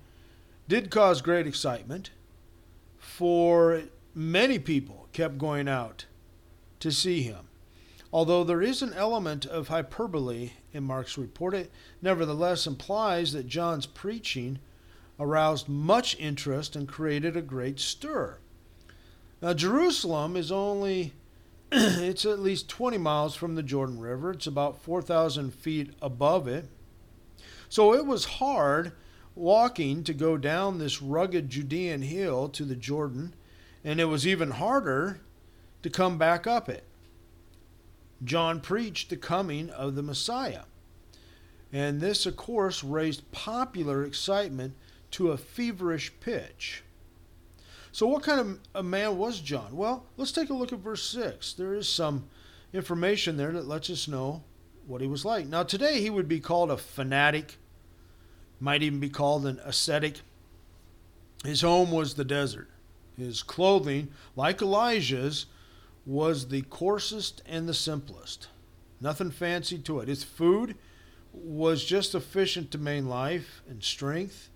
did 0.68 0.90
cause 0.90 1.20
great 1.20 1.46
excitement, 1.46 2.11
for 2.99 3.82
many 4.14 4.58
people 4.58 5.08
kept 5.12 5.38
going 5.38 5.68
out 5.68 6.06
to 6.80 6.90
see 6.90 7.22
him. 7.22 7.49
Although 8.12 8.45
there 8.45 8.61
is 8.61 8.83
an 8.83 8.92
element 8.92 9.47
of 9.47 9.69
hyperbole 9.69 10.52
in 10.73 10.85
Mark's 10.85 11.16
report, 11.16 11.54
it 11.54 11.71
nevertheless 12.02 12.66
implies 12.66 13.33
that 13.33 13.47
John's 13.47 13.87
preaching 13.87 14.59
aroused 15.19 15.69
much 15.69 16.19
interest 16.19 16.76
and 16.76 16.87
created 16.87 17.37
a 17.37 17.42
great 17.42 17.81
stir. 17.81 18.38
Now, 19.40 19.54
Jerusalem 19.54 20.37
is 20.37 20.52
only, 20.52 21.14
it's 21.73 22.26
at 22.26 22.38
least 22.38 22.69
20 22.69 22.99
miles 22.99 23.35
from 23.35 23.54
the 23.54 23.62
Jordan 23.62 23.99
River. 23.99 24.33
It's 24.33 24.47
about 24.47 24.83
4,000 24.83 25.54
feet 25.54 25.95
above 26.02 26.47
it. 26.47 26.66
So 27.71 27.95
it 27.95 28.04
was 28.04 28.25
hard 28.25 28.92
walking 29.35 30.04
to 30.04 30.12
go 30.12 30.37
down 30.37 30.78
this 30.78 31.00
rugged 31.00 31.49
Judean 31.49 32.02
hill 32.02 32.50
to 32.50 32.64
the 32.66 32.76
Jordan, 32.76 33.35
and 33.83 33.99
it 33.99 34.04
was 34.04 34.26
even 34.26 34.50
harder 34.50 35.21
to 35.83 35.88
come 35.88 36.19
back 36.19 36.47
up 36.47 36.69
it. 36.69 36.85
John 38.24 38.60
preached 38.60 39.10
the 39.10 39.16
coming 39.16 39.70
of 39.70 39.94
the 39.94 40.02
Messiah. 40.02 40.62
And 41.72 42.00
this, 42.00 42.26
of 42.26 42.36
course, 42.36 42.84
raised 42.84 43.30
popular 43.32 44.04
excitement 44.04 44.74
to 45.12 45.30
a 45.30 45.36
feverish 45.36 46.12
pitch. 46.20 46.84
So, 47.92 48.06
what 48.06 48.22
kind 48.22 48.40
of 48.40 48.58
a 48.74 48.82
man 48.82 49.18
was 49.18 49.40
John? 49.40 49.76
Well, 49.76 50.06
let's 50.16 50.32
take 50.32 50.50
a 50.50 50.54
look 50.54 50.72
at 50.72 50.78
verse 50.78 51.04
6. 51.10 51.54
There 51.54 51.74
is 51.74 51.88
some 51.88 52.28
information 52.72 53.36
there 53.36 53.52
that 53.52 53.68
lets 53.68 53.90
us 53.90 54.08
know 54.08 54.42
what 54.86 55.00
he 55.00 55.06
was 55.06 55.24
like. 55.24 55.46
Now, 55.46 55.62
today 55.62 56.00
he 56.00 56.10
would 56.10 56.28
be 56.28 56.40
called 56.40 56.70
a 56.70 56.76
fanatic, 56.76 57.58
might 58.60 58.82
even 58.82 59.00
be 59.00 59.10
called 59.10 59.46
an 59.46 59.60
ascetic. 59.64 60.20
His 61.44 61.60
home 61.60 61.90
was 61.90 62.14
the 62.14 62.24
desert. 62.24 62.70
His 63.16 63.42
clothing, 63.42 64.08
like 64.36 64.62
Elijah's, 64.62 65.46
was 66.04 66.49
the 66.49 66.62
coarsest 66.62 67.42
and 67.47 67.68
the 67.68 67.75
simplest. 67.75 68.49
Nothing 69.00 69.30
fancy 69.30 69.78
to 69.78 70.00
it. 70.00 70.09
His 70.09 70.25
food 70.25 70.76
was 71.32 71.85
just 71.85 72.11
sufficient 72.11 72.71
to 72.71 72.78
maintain 72.78 73.09
life 73.09 73.62
and 73.68 73.82
strength. 73.82 74.50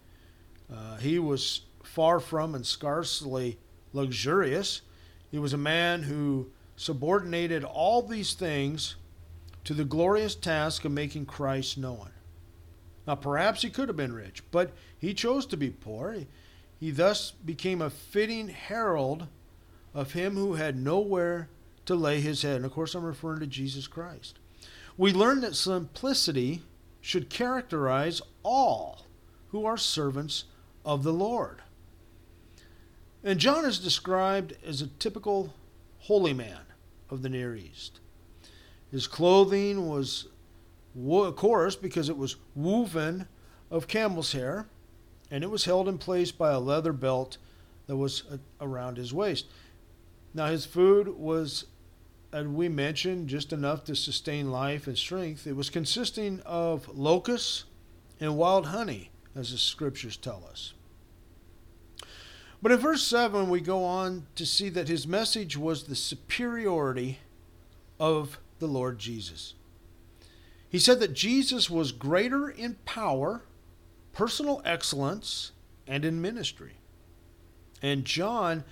Uh, 0.73 0.97
he 0.97 1.19
was 1.19 1.63
far 1.83 2.21
from 2.21 2.55
and 2.55 2.67
scarcely 2.67 3.59
luxurious. 3.93 4.83
He 5.31 5.39
was 5.39 5.53
a 5.53 5.59
man 5.59 6.03
who 6.03 6.51
subordinated 6.77 7.65
all 7.65 8.03
these 8.03 8.35
things 8.35 8.97
to 9.65 9.75
the 9.75 9.85
glorious 9.85 10.35
task 10.35 10.85
of 10.85 10.93
making 10.93 11.27
Christ 11.27 11.79
known. 11.79 12.11
Now, 13.07 13.15
perhaps 13.15 13.63
he 13.63 13.71
could 13.71 13.89
have 13.89 13.97
been 13.97 14.13
rich, 14.13 14.43
but 14.51 14.73
he 14.99 15.15
chose 15.15 15.47
to 15.47 15.57
be 15.57 15.71
poor. 15.71 16.17
He 16.79 16.91
thus 16.91 17.31
became 17.31 17.81
a 17.81 17.91
fitting 17.91 18.49
herald 18.49 19.29
of 19.97 20.13
him 20.13 20.37
who 20.37 20.55
had 20.55 20.77
nowhere 20.77 21.49
to 21.87 21.95
lay 21.95 22.21
his 22.21 22.43
head. 22.43 22.57
And 22.57 22.67
of 22.67 22.73
course, 22.73 22.95
I'm 22.95 23.03
referring 23.03 23.41
to 23.41 23.47
Jesus 23.47 23.87
Christ. 23.87 24.39
We 24.99 25.11
learn 25.11 25.41
that 25.41 25.57
simplicity 25.57 26.61
should 27.01 27.31
characterize 27.31 28.21
all 28.43 29.07
who 29.49 29.65
are 29.65 29.79
servants 29.79 30.45
of 30.85 31.03
the 31.03 31.15
Lord. 31.15 31.63
And 33.25 33.41
John 33.41 33.65
is 33.65 33.79
described 33.79 34.55
as 34.65 34.83
a 34.83 34.87
typical 34.87 35.55
holy 36.01 36.35
man 36.35 36.61
of 37.09 37.23
the 37.23 37.31
Near 37.31 37.57
East. 37.57 38.01
His 38.91 39.07
clothing 39.07 39.89
was, 39.89 40.29
of 40.95 41.37
course, 41.37 41.75
because 41.75 42.11
it 42.11 42.19
was 42.19 42.37
woven 42.55 43.29
of 43.71 43.89
camel's 43.89 44.33
hair, 44.33 44.67
and 45.31 45.43
it 45.43 45.51
was 45.51 45.65
held 45.65 45.89
in 45.89 45.97
place 45.97 46.33
by 46.33 46.53
a 46.53 46.61
leather 46.61 46.93
belt 46.93 47.39
that 47.87 47.97
was 47.97 48.25
uh, 48.31 48.37
around 48.61 48.99
his 48.99 49.15
waist. 49.15 49.47
Now, 50.37 50.49
his 50.49 50.67
food 50.67 51.09
was, 51.17 51.65
as 52.31 52.47
we 52.47 52.69
mentioned, 52.69 53.29
just 53.29 53.55
enough 53.55 53.85
to 53.85 53.97
sustain 53.97 54.51
life 54.51 54.87
and 54.87 54.99
strength. 54.99 55.47
It 55.47 55.57
was 55.57 55.71
consisting 55.71 56.43
of 56.45 56.95
locusts 56.95 57.65
and 58.21 58.37
wild 58.37 58.67
honey, 58.67 59.11
as 59.35 59.53
the 59.53 59.57
scriptures 59.57 60.19
tell 60.19 60.45
us. 60.51 60.75
But 62.61 62.71
in 62.71 62.79
verse 62.79 63.03
7, 63.03 63.49
we 63.49 63.63
go 63.63 63.83
on 63.83 64.27
to 64.35 64.45
see 64.45 64.69
that 64.69 64.89
his 64.89 65.07
message 65.07 65.57
was 65.57 65.85
the 65.85 65.97
superiority 65.97 67.21
of 67.99 68.39
the 68.59 68.69
Lord 68.69 68.99
Jesus. 68.99 69.55
He 70.69 70.79
said 70.79 71.01
that 71.01 71.15
Jesus 71.15 71.71
was 71.71 71.93
greater 71.93 72.51
in 72.51 72.75
power, 72.85 73.45
personal 74.13 74.61
excellence, 74.67 75.53
and 75.87 76.05
in 76.05 76.21
ministry. 76.21 76.75
And 77.81 78.05
John 78.05 78.65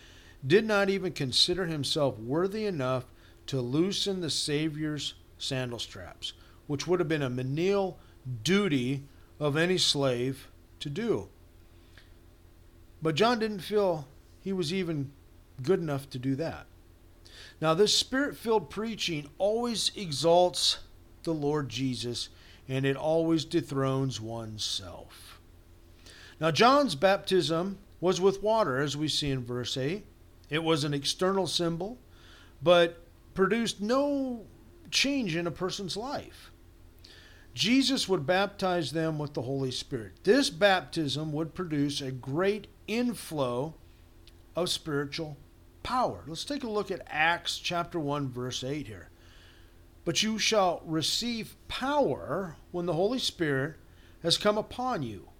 did 0.46 0.66
not 0.66 0.90
even 0.90 1.12
consider 1.12 1.66
himself 1.66 2.18
worthy 2.18 2.66
enough 2.66 3.04
to 3.46 3.60
loosen 3.60 4.20
the 4.20 4.30
Savior's 4.30 5.14
sandal 5.38 5.78
straps, 5.78 6.32
which 6.66 6.86
would 6.86 7.00
have 7.00 7.08
been 7.08 7.22
a 7.22 7.30
menial 7.30 7.98
duty 8.42 9.04
of 9.38 9.56
any 9.56 9.78
slave 9.78 10.48
to 10.80 10.88
do. 10.88 11.28
But 13.02 13.14
John 13.14 13.38
didn't 13.38 13.60
feel 13.60 14.08
he 14.40 14.52
was 14.52 14.72
even 14.72 15.12
good 15.62 15.80
enough 15.80 16.08
to 16.10 16.18
do 16.18 16.34
that. 16.36 16.66
Now, 17.60 17.74
this 17.74 17.94
spirit 17.94 18.36
filled 18.36 18.70
preaching 18.70 19.28
always 19.38 19.90
exalts 19.96 20.78
the 21.22 21.34
Lord 21.34 21.68
Jesus 21.68 22.28
and 22.68 22.84
it 22.84 22.96
always 22.96 23.44
dethrones 23.44 24.20
oneself. 24.20 25.40
Now, 26.40 26.50
John's 26.50 26.94
baptism 26.94 27.78
was 28.00 28.20
with 28.20 28.42
water, 28.42 28.80
as 28.80 28.96
we 28.96 29.08
see 29.08 29.30
in 29.30 29.44
verse 29.44 29.76
8. 29.76 30.04
It 30.54 30.62
was 30.62 30.84
an 30.84 30.94
external 30.94 31.48
symbol, 31.48 31.98
but 32.62 33.02
produced 33.34 33.80
no 33.80 34.46
change 34.92 35.34
in 35.34 35.48
a 35.48 35.50
person's 35.50 35.96
life. 35.96 36.52
Jesus 37.54 38.08
would 38.08 38.24
baptize 38.24 38.92
them 38.92 39.18
with 39.18 39.34
the 39.34 39.42
Holy 39.42 39.72
Spirit. 39.72 40.12
This 40.22 40.50
baptism 40.50 41.32
would 41.32 41.56
produce 41.56 42.00
a 42.00 42.12
great 42.12 42.68
inflow 42.86 43.74
of 44.54 44.70
spiritual 44.70 45.36
power. 45.82 46.22
Let's 46.24 46.44
take 46.44 46.62
a 46.62 46.70
look 46.70 46.92
at 46.92 47.02
Acts 47.08 47.58
chapter 47.58 47.98
1 47.98 48.30
verse 48.30 48.62
8 48.62 48.86
here. 48.86 49.08
But 50.04 50.22
you 50.22 50.38
shall 50.38 50.82
receive 50.86 51.56
power 51.66 52.54
when 52.70 52.86
the 52.86 52.92
Holy 52.92 53.18
Spirit 53.18 53.74
has 54.22 54.38
come 54.38 54.56
upon 54.56 55.02
you, 55.02 55.30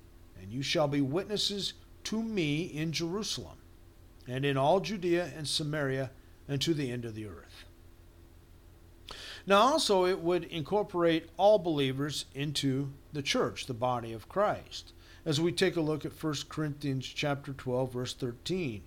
and 0.42 0.50
you 0.50 0.62
shall 0.62 0.88
be 0.88 1.00
witnesses 1.00 1.75
to 2.02 2.21
me 2.21 2.64
in 2.64 2.90
Jerusalem, 2.90 3.59
and 4.26 4.45
in 4.45 4.57
all 4.57 4.81
Judea 4.81 5.31
and 5.37 5.47
Samaria, 5.47 6.11
and 6.49 6.61
to 6.61 6.75
the 6.75 6.90
end 6.90 7.04
of 7.04 7.14
the 7.14 7.26
earth. 7.26 7.64
Now, 9.47 9.59
also, 9.59 10.07
it 10.07 10.21
would 10.21 10.45
incorporate 10.45 11.28
all 11.37 11.59
believers 11.59 12.26
into 12.35 12.93
the 13.12 13.23
church, 13.23 13.66
the 13.66 13.75
body 13.75 14.12
of 14.12 14.28
Christ 14.28 14.93
as 15.25 15.40
we 15.40 15.52
take 15.52 15.76
a 15.76 15.81
look 15.81 16.04
at 16.04 16.23
1 16.23 16.35
Corinthians 16.49 17.07
chapter 17.07 17.52
12 17.52 17.93
verse 17.93 18.14
13. 18.14 18.83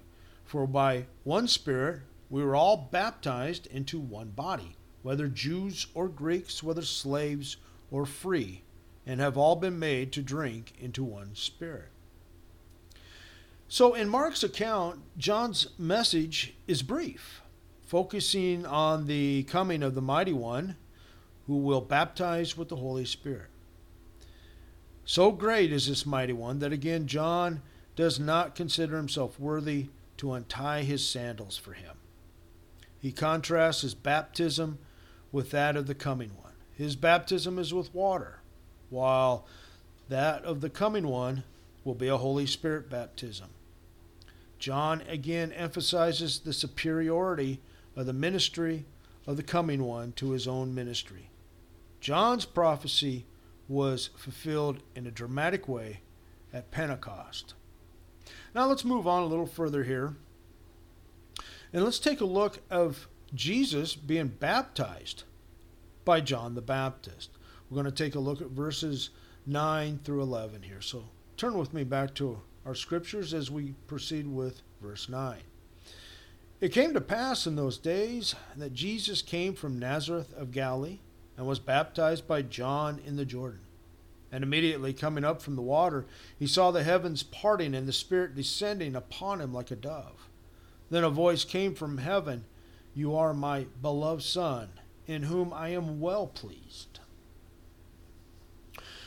For 0.46 0.67
by 0.67 1.08
one 1.24 1.48
spirit 1.48 2.01
we 2.29 2.44
were 2.44 2.56
all 2.56 2.89
baptized 2.91 3.67
into 3.67 4.00
one 4.00 4.29
body, 4.29 4.75
whether 5.01 5.27
Jews 5.27 5.88
or 5.94 6.08
Greeks, 6.08 6.62
whether 6.62 6.82
slaves 6.82 7.58
or 7.89 8.06
free, 8.06 8.62
and 9.06 9.20
have 9.20 9.38
all 9.38 9.56
been 9.56 9.79
made 9.79 10.12
to 10.13 10.22
drink 10.22 10.74
into 10.79 11.03
one 11.03 11.34
spirit. 11.34 11.89
So 13.69 13.93
in 13.93 14.07
Mark's 14.07 14.43
account, 14.43 15.01
John's 15.17 15.67
message 15.77 16.55
is 16.67 16.81
brief, 16.81 17.41
focusing 17.86 18.65
on 18.65 19.07
the 19.07 19.43
coming 19.43 19.83
of 19.83 19.93
the 19.93 20.01
mighty 20.01 20.31
one 20.31 20.77
who 21.47 21.57
will 21.57 21.81
baptize 21.81 22.57
with 22.57 22.69
the 22.69 22.77
Holy 22.77 23.03
Spirit. 23.03 23.50
So 25.03 25.31
great 25.31 25.74
is 25.74 25.88
this 25.88 26.05
mighty 26.05 26.33
one 26.33 26.59
that 26.59 26.71
again 26.71 27.07
John 27.07 27.62
does 27.95 28.19
not 28.19 28.55
consider 28.55 28.95
himself 28.95 29.39
worthy 29.39 29.88
to 30.17 30.33
untie 30.33 30.83
his 30.83 31.07
sandals 31.07 31.57
for 31.57 31.74
him. 31.74 31.97
He 33.00 33.12
contrasts 33.12 33.81
his 33.81 33.93
baptism 33.93 34.79
with 35.31 35.51
that 35.51 35.75
of 35.75 35.88
the 35.88 35.95
coming 35.95 36.31
one. 36.41 36.53
His 36.74 36.95
baptism 36.95 37.59
is 37.59 37.74
with 37.74 37.93
water, 37.93 38.39
while 38.89 39.45
that 40.09 40.43
of 40.43 40.62
the 40.62 40.69
coming 40.69 41.07
one 41.07 41.43
will 41.83 41.95
be 41.95 42.07
a 42.07 42.17
Holy 42.17 42.45
Spirit 42.45 42.89
baptism. 42.89 43.47
John 44.60 45.02
again 45.08 45.52
emphasizes 45.52 46.40
the 46.40 46.54
superiority 46.54 47.62
of 47.96 48.06
the 48.06 48.14
ministry 48.14 48.86
of 49.26 49.38
the 49.38 49.44
coming 49.44 49.84
one 49.84 50.14
to 50.14 50.32
his 50.32 50.48
own 50.48 50.74
ministry. 50.74 51.30
John's 52.00 52.46
prophecy 52.46 53.26
was 53.68 54.10
fulfilled 54.16 54.82
in 54.96 55.06
a 55.06 55.12
dramatic 55.12 55.68
way 55.68 56.02
at 56.54 56.72
Pentecost. 56.72 57.54
Now 58.56 58.66
let's 58.66 58.86
move 58.86 59.08
on 59.08 59.24
a 59.24 59.28
little 59.28 59.46
further 59.46 59.84
here. 59.84 60.16
And 61.74 61.84
let's 61.84 62.00
take 62.00 62.22
a 62.22 62.26
look 62.26 62.60
of 62.70 63.08
Jesus 63.34 63.96
being 63.96 64.28
baptized 64.28 65.24
by 66.06 66.22
John 66.22 66.56
the 66.56 66.62
Baptist. 66.62 67.30
We're 67.70 67.76
going 67.76 67.94
to 67.94 68.04
take 68.04 68.16
a 68.16 68.20
look 68.20 68.42
at 68.42 68.48
verses 68.48 69.10
9 69.46 70.00
through 70.04 70.22
11 70.22 70.62
here. 70.64 70.82
So 70.82 71.04
turn 71.36 71.58
with 71.58 71.74
me 71.74 71.84
back 71.84 72.14
to 72.16 72.40
our 72.67 72.75
scriptures 72.75 73.33
as 73.33 73.50
we 73.50 73.74
proceed 73.88 74.27
with 74.27 74.62
verse 74.81 75.07
9. 75.07 75.38
It 76.59 76.74
came 76.74 76.93
to 76.93 77.01
pass 77.01 77.47
in 77.47 77.55
those 77.55 77.77
days 77.77 78.36
that 78.57 78.74
Jesus 78.74 79.21
came 79.21 79.53
from 79.53 79.79
Nazareth 79.79 80.33
of 80.36 80.51
Galilee 80.51 81.00
and 81.38 81.47
was 81.47 81.59
baptized 81.59 82.27
by 82.27 82.41
John 82.41 83.00
in 83.05 83.15
the 83.15 83.24
Jordan. 83.24 83.62
And 84.33 84.43
immediately 84.43 84.91
coming 84.91 85.24
up 85.24 85.41
from 85.41 85.55
the 85.55 85.62
water, 85.62 86.05
he 86.38 86.45
saw 86.45 86.71
the 86.71 86.83
heavens 86.83 87.24
parting 87.24 87.74
and 87.74 87.88
the 87.88 87.93
Spirit 87.93 88.36
descending 88.36 88.97
upon 88.97 89.39
him 89.39 89.53
like 89.53 89.71
a 89.71 89.75
dove. 89.75 90.27
Then 90.89 91.05
a 91.05 91.09
voice 91.09 91.45
came 91.45 91.74
from 91.74 92.00
heaven 92.00 92.43
You 92.93 93.15
are 93.15 93.33
my 93.33 93.67
beloved 93.81 94.24
Son, 94.24 94.67
in 95.05 95.24
whom 95.24 95.53
I 95.53 95.69
am 95.69 96.01
well 96.01 96.27
pleased. 96.27 97.00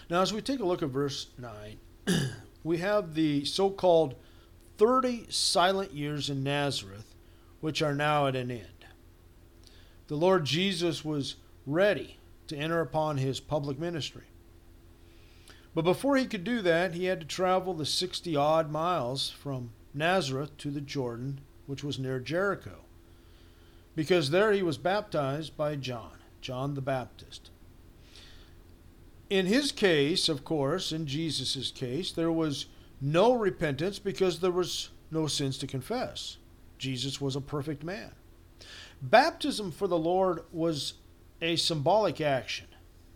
Now, 0.08 0.22
as 0.22 0.32
we 0.32 0.40
take 0.40 0.60
a 0.60 0.64
look 0.64 0.82
at 0.82 0.88
verse 0.88 1.26
9, 1.38 1.76
we 2.62 2.78
have 2.78 3.14
the 3.14 3.44
so 3.44 3.70
called 3.70 4.14
30 4.78 5.26
silent 5.30 5.92
years 5.92 6.30
in 6.30 6.42
Nazareth, 6.42 7.14
which 7.60 7.82
are 7.82 7.94
now 7.94 8.26
at 8.26 8.36
an 8.36 8.50
end. 8.50 8.66
The 10.08 10.16
Lord 10.16 10.44
Jesus 10.44 11.04
was 11.04 11.36
ready 11.66 12.18
to 12.48 12.56
enter 12.56 12.80
upon 12.80 13.18
his 13.18 13.40
public 13.40 13.78
ministry. 13.78 14.24
But 15.74 15.84
before 15.84 16.16
he 16.16 16.26
could 16.26 16.42
do 16.42 16.62
that, 16.62 16.94
he 16.94 17.04
had 17.04 17.20
to 17.20 17.26
travel 17.26 17.74
the 17.74 17.86
60 17.86 18.34
odd 18.34 18.70
miles 18.70 19.30
from 19.30 19.70
Nazareth 19.94 20.56
to 20.58 20.70
the 20.70 20.80
Jordan, 20.80 21.40
which 21.66 21.84
was 21.84 21.98
near 21.98 22.18
Jericho, 22.18 22.80
because 23.94 24.30
there 24.30 24.52
he 24.52 24.62
was 24.62 24.78
baptized 24.78 25.56
by 25.56 25.76
John, 25.76 26.18
John 26.40 26.74
the 26.74 26.80
Baptist. 26.80 27.50
In 29.30 29.46
his 29.46 29.70
case, 29.70 30.28
of 30.28 30.44
course, 30.44 30.90
in 30.90 31.06
Jesus' 31.06 31.70
case, 31.70 32.10
there 32.10 32.32
was 32.32 32.66
no 33.00 33.32
repentance 33.32 34.00
because 34.00 34.40
there 34.40 34.50
was 34.50 34.90
no 35.12 35.28
sins 35.28 35.56
to 35.58 35.68
confess. 35.68 36.36
Jesus 36.78 37.20
was 37.20 37.36
a 37.36 37.40
perfect 37.40 37.84
man. 37.84 38.10
Baptism 39.00 39.70
for 39.70 39.86
the 39.86 39.98
Lord 39.98 40.42
was 40.52 40.94
a 41.40 41.54
symbolic 41.56 42.20
action, 42.20 42.66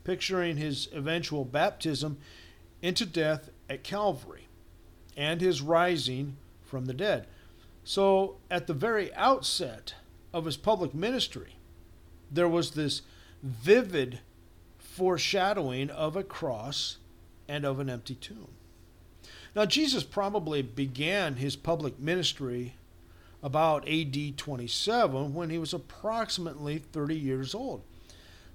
picturing 0.05 0.57
his 0.57 0.89
eventual 0.93 1.45
baptism 1.45 2.19
into 2.81 3.05
death 3.05 3.51
at 3.69 3.83
Calvary 3.83 4.47
and 5.17 5.41
his 5.41 5.61
rising 5.61 6.37
from 6.63 6.87
the 6.87 6.95
dead. 6.95 7.27
So, 7.83 8.37
at 8.51 8.67
the 8.67 8.73
very 8.73 9.13
outset 9.15 9.95
of 10.33 10.47
his 10.47 10.57
public 10.57 10.95
ministry, 10.95 11.57
there 12.31 12.49
was 12.49 12.71
this 12.71 13.03
vivid 13.43 14.21
foreshadowing 14.95 15.91
of 15.91 16.17
a 16.17 16.23
cross 16.23 16.99
and 17.49 17.65
of 17.65 17.81
an 17.81 17.91
empty 17.91 18.15
tomb. 18.15 18.49
Now, 19.55 19.65
Jesus 19.67 20.05
probably 20.05 20.63
began 20.63 21.37
his 21.37 21.57
public 21.57 21.99
ministry 21.99 22.75
about 23.43 23.89
AD 23.89 24.37
27 24.37 25.35
when 25.35 25.51
he 25.51 25.59
was 25.59 25.75
approximately 25.75 26.79
30 26.79 27.17
years 27.17 27.55
old. 27.55 27.83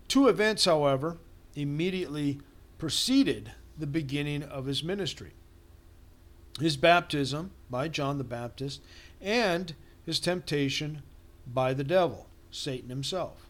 Two 0.08 0.28
events, 0.28 0.66
however, 0.66 1.18
immediately 1.56 2.40
preceded 2.78 3.52
the 3.78 3.88
beginning 3.88 4.44
of 4.44 4.66
his 4.66 4.84
ministry 4.84 5.34
his 6.60 6.78
baptism 6.78 7.52
by 7.70 7.88
John 7.88 8.18
the 8.18 8.24
Baptist 8.24 8.82
and 9.22 9.74
his 10.06 10.20
temptation 10.20 11.04
by 11.48 11.74
the 11.74 11.84
devil, 11.84 12.28
Satan 12.52 12.90
himself. 12.90 13.49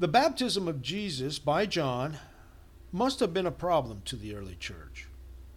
The 0.00 0.06
baptism 0.06 0.68
of 0.68 0.80
Jesus 0.80 1.40
by 1.40 1.66
John 1.66 2.18
must 2.92 3.18
have 3.18 3.34
been 3.34 3.46
a 3.46 3.50
problem 3.50 4.02
to 4.04 4.14
the 4.14 4.32
early 4.32 4.54
church. 4.54 5.08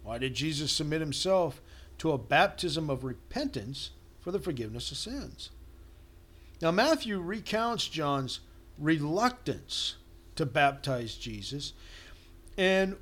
Why 0.02 0.18
did 0.18 0.34
Jesus 0.34 0.72
submit 0.72 1.00
himself 1.00 1.62
to 1.98 2.10
a 2.10 2.18
baptism 2.18 2.90
of 2.90 3.04
repentance 3.04 3.90
for 4.18 4.32
the 4.32 4.40
forgiveness 4.40 4.90
of 4.90 4.96
sins? 4.96 5.50
Now, 6.60 6.72
Matthew 6.72 7.20
recounts 7.20 7.86
John's 7.86 8.40
reluctance 8.78 9.94
to 10.34 10.44
baptize 10.44 11.14
Jesus. 11.14 11.72
And 12.58 12.96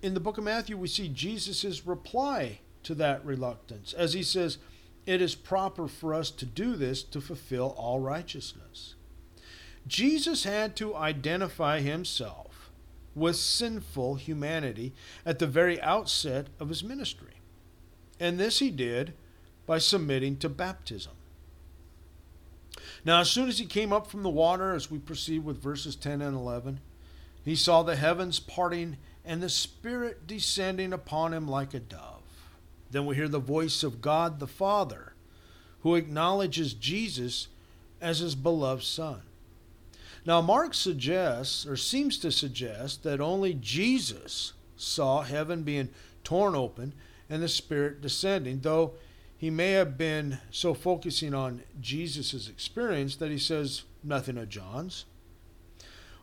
in 0.00 0.14
the 0.14 0.20
book 0.20 0.38
of 0.38 0.44
Matthew, 0.44 0.78
we 0.78 0.88
see 0.88 1.08
Jesus' 1.08 1.86
reply 1.86 2.60
to 2.84 2.94
that 2.94 3.22
reluctance 3.22 3.92
as 3.92 4.14
he 4.14 4.22
says, 4.22 4.56
It 5.04 5.20
is 5.20 5.34
proper 5.34 5.88
for 5.88 6.14
us 6.14 6.30
to 6.30 6.46
do 6.46 6.74
this 6.74 7.02
to 7.02 7.20
fulfill 7.20 7.74
all 7.76 8.00
righteousness. 8.00 8.95
Jesus 9.86 10.44
had 10.44 10.74
to 10.76 10.96
identify 10.96 11.80
himself 11.80 12.70
with 13.14 13.36
sinful 13.36 14.16
humanity 14.16 14.92
at 15.24 15.38
the 15.38 15.46
very 15.46 15.80
outset 15.80 16.48
of 16.60 16.68
his 16.68 16.84
ministry. 16.84 17.40
And 18.20 18.38
this 18.38 18.58
he 18.58 18.70
did 18.70 19.14
by 19.64 19.78
submitting 19.78 20.36
to 20.38 20.48
baptism. 20.48 21.12
Now, 23.04 23.20
as 23.20 23.30
soon 23.30 23.48
as 23.48 23.58
he 23.58 23.66
came 23.66 23.92
up 23.92 24.08
from 24.08 24.22
the 24.22 24.28
water, 24.28 24.74
as 24.74 24.90
we 24.90 24.98
proceed 24.98 25.44
with 25.44 25.62
verses 25.62 25.96
10 25.96 26.20
and 26.20 26.36
11, 26.36 26.80
he 27.44 27.54
saw 27.54 27.82
the 27.82 27.96
heavens 27.96 28.40
parting 28.40 28.96
and 29.24 29.42
the 29.42 29.48
Spirit 29.48 30.26
descending 30.26 30.92
upon 30.92 31.32
him 31.32 31.46
like 31.48 31.74
a 31.74 31.80
dove. 31.80 32.22
Then 32.90 33.06
we 33.06 33.16
hear 33.16 33.28
the 33.28 33.38
voice 33.38 33.82
of 33.82 34.00
God 34.00 34.40
the 34.40 34.46
Father, 34.46 35.14
who 35.80 35.94
acknowledges 35.94 36.74
Jesus 36.74 37.48
as 38.00 38.18
his 38.18 38.34
beloved 38.34 38.82
Son. 38.82 39.22
Now, 40.26 40.40
Mark 40.40 40.74
suggests, 40.74 41.64
or 41.64 41.76
seems 41.76 42.18
to 42.18 42.32
suggest, 42.32 43.04
that 43.04 43.20
only 43.20 43.54
Jesus 43.54 44.54
saw 44.76 45.22
heaven 45.22 45.62
being 45.62 45.88
torn 46.24 46.56
open 46.56 46.94
and 47.30 47.40
the 47.40 47.48
Spirit 47.48 48.00
descending, 48.00 48.60
though 48.60 48.94
he 49.38 49.50
may 49.50 49.72
have 49.72 49.96
been 49.96 50.38
so 50.50 50.74
focusing 50.74 51.32
on 51.32 51.62
Jesus' 51.80 52.48
experience 52.48 53.14
that 53.16 53.30
he 53.30 53.38
says 53.38 53.84
nothing 54.02 54.36
of 54.36 54.48
John's. 54.48 55.04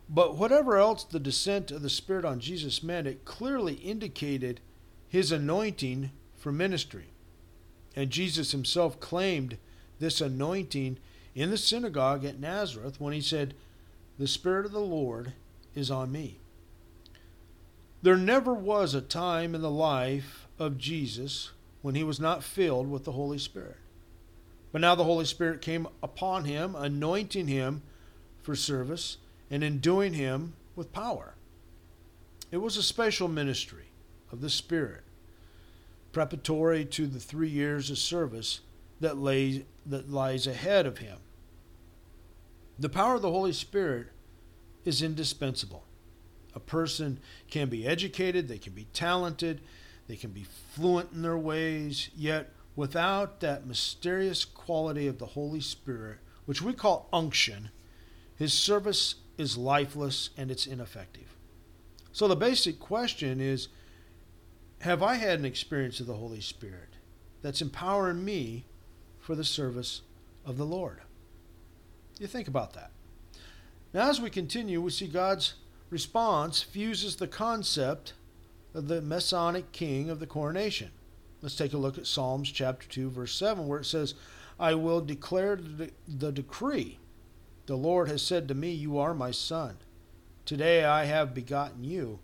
But 0.06 0.36
whatever 0.36 0.76
else 0.76 1.04
the 1.04 1.18
descent 1.18 1.70
of 1.70 1.80
the 1.80 1.88
Spirit 1.88 2.26
on 2.26 2.40
Jesus 2.40 2.82
meant, 2.82 3.06
it 3.06 3.24
clearly 3.24 3.74
indicated 3.74 4.60
his 5.08 5.32
anointing 5.32 6.10
for 6.36 6.52
ministry. 6.52 7.06
And 7.96 8.10
Jesus 8.10 8.52
himself 8.52 9.00
claimed 9.00 9.56
this 9.98 10.20
anointing 10.20 10.98
in 11.34 11.50
the 11.50 11.56
synagogue 11.56 12.24
at 12.26 12.38
Nazareth 12.38 13.00
when 13.00 13.14
he 13.14 13.22
said, 13.22 13.54
the 14.18 14.26
Spirit 14.26 14.66
of 14.66 14.72
the 14.72 14.80
Lord 14.80 15.32
is 15.74 15.90
on 15.90 16.12
me. 16.12 16.38
There 18.02 18.16
never 18.16 18.52
was 18.52 18.94
a 18.94 19.00
time 19.00 19.54
in 19.54 19.62
the 19.62 19.70
life 19.70 20.46
of 20.58 20.78
Jesus 20.78 21.50
when 21.82 21.94
he 21.94 22.04
was 22.04 22.20
not 22.20 22.44
filled 22.44 22.90
with 22.90 23.04
the 23.04 23.12
Holy 23.12 23.38
Spirit. 23.38 23.76
But 24.72 24.80
now 24.80 24.94
the 24.94 25.04
Holy 25.04 25.24
Spirit 25.24 25.60
came 25.60 25.88
upon 26.02 26.44
him, 26.44 26.74
anointing 26.74 27.48
him 27.48 27.82
for 28.42 28.54
service 28.54 29.18
and 29.50 29.64
enduing 29.64 30.14
him 30.14 30.54
with 30.76 30.92
power. 30.92 31.34
It 32.50 32.58
was 32.58 32.76
a 32.76 32.82
special 32.82 33.28
ministry 33.28 33.86
of 34.30 34.40
the 34.40 34.50
Spirit, 34.50 35.02
preparatory 36.12 36.84
to 36.86 37.06
the 37.06 37.20
three 37.20 37.48
years 37.48 37.90
of 37.90 37.98
service 37.98 38.60
that, 39.00 39.18
lay, 39.18 39.64
that 39.86 40.10
lies 40.10 40.46
ahead 40.46 40.86
of 40.86 40.98
him. 40.98 41.18
The 42.78 42.88
power 42.88 43.14
of 43.16 43.22
the 43.22 43.30
Holy 43.30 43.52
Spirit 43.52 44.08
is 44.84 45.02
indispensable. 45.02 45.84
A 46.54 46.60
person 46.60 47.20
can 47.50 47.68
be 47.68 47.86
educated, 47.86 48.48
they 48.48 48.58
can 48.58 48.72
be 48.72 48.86
talented, 48.92 49.60
they 50.06 50.16
can 50.16 50.30
be 50.30 50.46
fluent 50.74 51.12
in 51.12 51.22
their 51.22 51.38
ways, 51.38 52.10
yet 52.16 52.52
without 52.76 53.40
that 53.40 53.66
mysterious 53.66 54.44
quality 54.44 55.06
of 55.06 55.18
the 55.18 55.26
Holy 55.26 55.60
Spirit, 55.60 56.18
which 56.44 56.62
we 56.62 56.72
call 56.72 57.08
unction, 57.12 57.70
his 58.36 58.52
service 58.52 59.16
is 59.38 59.56
lifeless 59.56 60.30
and 60.36 60.50
it's 60.50 60.66
ineffective. 60.66 61.36
So 62.12 62.28
the 62.28 62.36
basic 62.36 62.78
question 62.78 63.40
is 63.40 63.68
have 64.80 65.02
I 65.02 65.14
had 65.14 65.38
an 65.38 65.44
experience 65.44 66.00
of 66.00 66.06
the 66.06 66.14
Holy 66.14 66.40
Spirit 66.40 66.96
that's 67.40 67.62
empowering 67.62 68.24
me 68.24 68.66
for 69.18 69.34
the 69.34 69.44
service 69.44 70.02
of 70.44 70.58
the 70.58 70.66
Lord? 70.66 71.00
You 72.18 72.26
think 72.26 72.48
about 72.48 72.74
that. 72.74 72.90
Now, 73.92 74.08
as 74.08 74.20
we 74.20 74.30
continue, 74.30 74.80
we 74.80 74.90
see 74.90 75.06
God's 75.06 75.54
response 75.90 76.62
fuses 76.62 77.16
the 77.16 77.28
concept 77.28 78.14
of 78.74 78.88
the 78.88 79.00
Messianic 79.00 79.72
king 79.72 80.10
of 80.10 80.20
the 80.20 80.26
coronation. 80.26 80.90
Let's 81.42 81.56
take 81.56 81.72
a 81.72 81.78
look 81.78 81.98
at 81.98 82.06
Psalms 82.06 82.50
chapter 82.50 82.88
2, 82.88 83.10
verse 83.10 83.36
7, 83.36 83.68
where 83.68 83.80
it 83.80 83.84
says, 83.84 84.14
I 84.58 84.74
will 84.74 85.00
declare 85.00 85.56
the, 85.56 85.90
the 86.08 86.32
decree. 86.32 86.98
The 87.66 87.76
Lord 87.76 88.08
has 88.08 88.22
said 88.22 88.48
to 88.48 88.54
me, 88.54 88.72
You 88.72 88.98
are 88.98 89.14
my 89.14 89.30
son. 89.30 89.76
Today 90.44 90.84
I 90.84 91.04
have 91.04 91.34
begotten 91.34 91.84
you. 91.84 92.18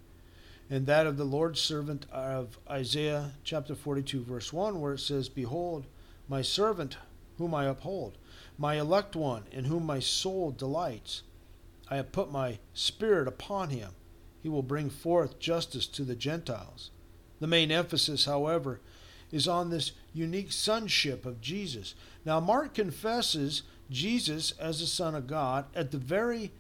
And 0.69 0.87
that 0.87 1.07
of 1.07 1.17
the 1.17 1.25
Lord's 1.25 1.61
servant 1.61 2.07
of 2.13 2.59
Isaiah 2.69 3.33
chapter 3.43 3.75
42, 3.75 4.23
verse 4.23 4.53
1, 4.53 4.81
where 4.81 4.95
it 4.95 5.01
says, 5.01 5.29
Behold, 5.29 5.87
my 6.29 6.43
servant 6.43 6.97
whom 7.39 7.55
I 7.55 7.65
uphold, 7.65 8.19
my 8.61 8.79
elect 8.79 9.17
one 9.17 9.43
in 9.51 9.65
whom 9.65 9.87
my 9.87 9.99
soul 9.99 10.51
delights. 10.51 11.23
I 11.89 11.97
have 11.97 12.13
put 12.13 12.31
my 12.31 12.59
spirit 12.75 13.27
upon 13.27 13.71
him. 13.71 13.93
He 14.43 14.51
will 14.51 14.63
bring 14.63 14.91
forth 14.91 15.39
justice 15.39 15.87
to 15.87 16.05
the 16.05 16.15
Gentiles. 16.15 16.91
The 17.41 17.47
main 17.47 17.73
emphasis, 17.73 18.27
however, 18.27 18.81
is 19.33 19.49
on 19.49 19.71
this 19.71 19.93
unique 20.13 20.53
sonship 20.53 21.25
of 21.25 21.41
Jesus. 21.41 21.95
Now, 22.27 22.39
Mark 22.39 22.75
confesses 22.75 23.63
Jesus 23.91 24.53
as 24.61 24.81
the 24.81 24.87
Son 24.87 25.15
of 25.15 25.27
God 25.27 25.65
at 25.75 25.91
the 25.91 25.99
very 25.99 26.53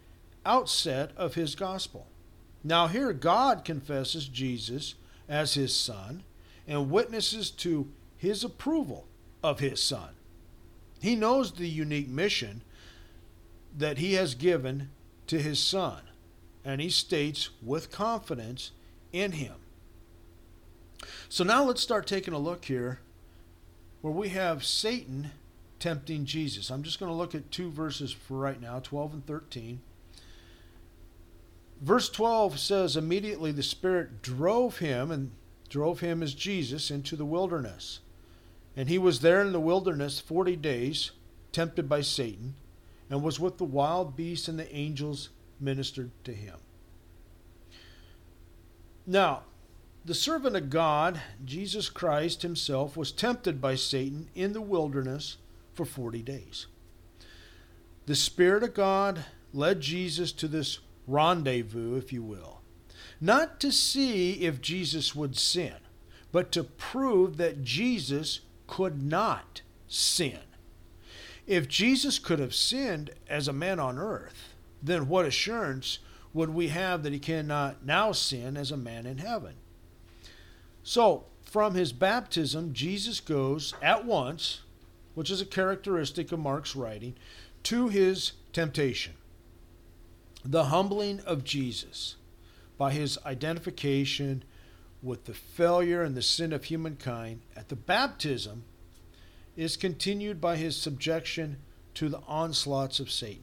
outset 0.46 1.10
of 1.18 1.34
his 1.34 1.54
gospel. 1.54 2.06
Now, 2.64 2.86
here 2.86 3.12
God 3.12 3.62
confesses 3.62 4.26
Jesus 4.26 4.94
as 5.28 5.52
his 5.52 5.76
Son 5.76 6.22
and 6.66 6.90
witnesses 6.90 7.50
to 7.50 7.92
his 8.16 8.42
approval 8.42 9.06
of 9.42 9.60
his 9.60 9.82
Son. 9.82 10.14
He 11.00 11.16
knows 11.16 11.52
the 11.52 11.68
unique 11.68 12.08
mission 12.08 12.62
that 13.76 13.98
he 13.98 14.14
has 14.14 14.34
given 14.34 14.90
to 15.26 15.40
his 15.40 15.58
Son, 15.58 16.02
and 16.64 16.80
he 16.80 16.90
states 16.90 17.50
with 17.62 17.90
confidence 17.90 18.72
in 19.12 19.32
him. 19.32 19.54
So 21.28 21.44
now 21.44 21.64
let's 21.64 21.80
start 21.80 22.06
taking 22.06 22.34
a 22.34 22.38
look 22.38 22.66
here 22.66 23.00
where 24.02 24.12
we 24.12 24.30
have 24.30 24.64
Satan 24.64 25.30
tempting 25.78 26.26
Jesus. 26.26 26.70
I'm 26.70 26.82
just 26.82 27.00
going 27.00 27.10
to 27.10 27.16
look 27.16 27.34
at 27.34 27.50
two 27.50 27.70
verses 27.70 28.12
for 28.12 28.36
right 28.36 28.60
now 28.60 28.80
12 28.80 29.14
and 29.14 29.26
13. 29.26 29.80
Verse 31.80 32.10
12 32.10 32.58
says, 32.58 32.96
Immediately 32.96 33.52
the 33.52 33.62
Spirit 33.62 34.20
drove 34.20 34.78
him, 34.78 35.10
and 35.10 35.30
drove 35.68 36.00
him 36.00 36.22
as 36.22 36.34
Jesus, 36.34 36.90
into 36.90 37.16
the 37.16 37.24
wilderness. 37.24 38.00
And 38.76 38.88
he 38.88 38.98
was 38.98 39.20
there 39.20 39.42
in 39.42 39.52
the 39.52 39.61
wilderness 39.61 40.20
40 40.20 40.56
days, 40.56 41.11
tempted 41.52 41.88
by 41.88 42.00
Satan, 42.00 42.54
and 43.09 43.22
was 43.22 43.40
with 43.40 43.59
the 43.59 43.64
wild 43.64 44.16
beasts, 44.16 44.48
and 44.48 44.59
the 44.59 44.74
angels 44.74 45.30
ministered 45.59 46.11
to 46.24 46.33
him. 46.33 46.56
Now, 49.06 49.42
the 50.04 50.14
servant 50.14 50.56
of 50.56 50.70
God, 50.70 51.20
Jesus 51.44 51.90
Christ 51.90 52.42
himself, 52.42 52.96
was 52.96 53.12
tempted 53.12 53.61
by 53.61 53.74
Satan 53.74 54.28
in 54.35 54.52
the 54.52 54.61
wilderness 54.61 55.37
for 55.74 55.85
40 55.85 56.22
days. 56.22 56.66
The 58.06 58.14
Spirit 58.14 58.62
of 58.62 58.74
God 58.74 59.24
led 59.52 59.80
Jesus 59.80 60.33
to 60.33 60.48
this 60.48 60.78
rendezvous, 61.06 61.96
if 61.96 62.12
you 62.12 62.22
will, 62.22 62.61
not 63.20 63.61
to 63.61 63.70
see 63.70 64.44
if 64.44 64.61
Jesus 64.61 65.14
would 65.14 65.37
sin, 65.37 65.74
but 66.33 66.50
to 66.52 66.64
prove 66.64 67.37
that 67.37 67.62
Jesus 67.62 68.40
could 68.70 69.02
not 69.02 69.62
sin. 69.88 70.38
If 71.46 71.68
Jesus 71.68 72.18
could 72.18 72.38
have 72.38 72.54
sinned 72.54 73.11
as 73.28 73.48
a 73.48 73.52
man 73.52 73.80
on 73.80 73.98
earth, 73.98 74.54
then 74.83 75.09
what 75.09 75.26
assurance 75.26 75.98
would 76.33 76.50
we 76.50 76.68
have 76.68 77.02
that 77.02 77.12
he 77.12 77.18
cannot 77.18 77.85
now 77.85 78.12
sin 78.12 78.56
as 78.56 78.70
a 78.70 78.76
man 78.76 79.04
in 79.04 79.18
heaven? 79.18 79.54
So, 80.83 81.24
from 81.42 81.74
his 81.74 81.92
baptism, 81.92 82.72
Jesus 82.72 83.18
goes 83.18 83.74
at 83.83 84.04
once 84.04 84.61
which 85.14 85.30
is 85.30 85.40
a 85.40 85.46
characteristic 85.46 86.33
of 86.33 86.38
Mark's 86.38 86.76
writing, 86.76 87.14
to 87.64 87.88
his 87.88 88.33
temptation. 88.52 89.14
The 90.44 90.64
humbling 90.66 91.20
of 91.20 91.44
Jesus 91.44 92.16
by 92.78 92.92
his 92.92 93.18
identification 93.26 94.44
with 95.02 95.24
the 95.24 95.34
failure 95.34 96.02
and 96.02 96.16
the 96.16 96.22
sin 96.22 96.52
of 96.52 96.64
humankind 96.64 97.40
at 97.56 97.68
the 97.68 97.76
baptism 97.76 98.64
is 99.56 99.76
continued 99.76 100.40
by 100.40 100.56
his 100.56 100.76
subjection 100.76 101.56
to 101.94 102.08
the 102.08 102.20
onslaughts 102.26 103.00
of 103.00 103.10
Satan. 103.10 103.42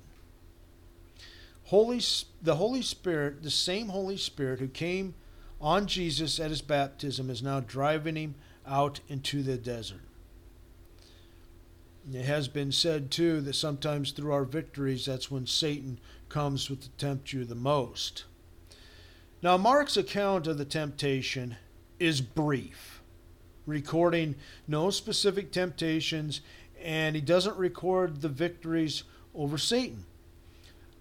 Holy, 1.66 2.02
the 2.42 2.56
Holy 2.56 2.82
Spirit, 2.82 3.44
the 3.44 3.52
same 3.52 3.90
Holy 3.90 4.18
Spirit 4.18 4.60
who 4.60 4.68
came 4.68 5.16
on 5.60 5.86
Jesus 5.86 6.40
at 6.40 6.50
his 6.50 6.62
baptism, 6.62 7.30
is 7.30 7.44
now 7.44 7.60
driving 7.60 8.16
him 8.16 8.36
out 8.66 9.02
into 9.10 9.44
the 9.44 9.58
desert. 9.58 10.02
It 12.14 12.24
has 12.24 12.48
been 12.48 12.72
said, 12.72 13.12
too, 13.12 13.42
that 13.42 13.56
sometimes 13.56 14.12
through 14.12 14.32
our 14.32 14.46
victories, 14.46 15.06
that's 15.06 15.30
when 15.30 15.46
Satan 15.46 16.00
comes 16.30 16.68
to 16.68 16.78
tempt 16.98 17.34
you 17.34 17.44
the 17.44 17.56
most. 17.56 18.24
Now, 19.42 19.58
Mark's 19.58 19.98
account 19.98 20.48
of 20.48 20.58
the 20.58 20.66
temptation 20.66 21.58
is 22.00 22.22
brief, 22.22 23.02
recording 23.66 24.36
no 24.68 24.90
specific 24.90 25.52
temptations, 25.52 26.42
and 26.82 27.16
he 27.16 27.22
doesn't 27.22 27.58
record 27.58 28.22
the 28.22 28.30
victories 28.30 29.04
over 29.36 29.58
Satan. 29.58 30.06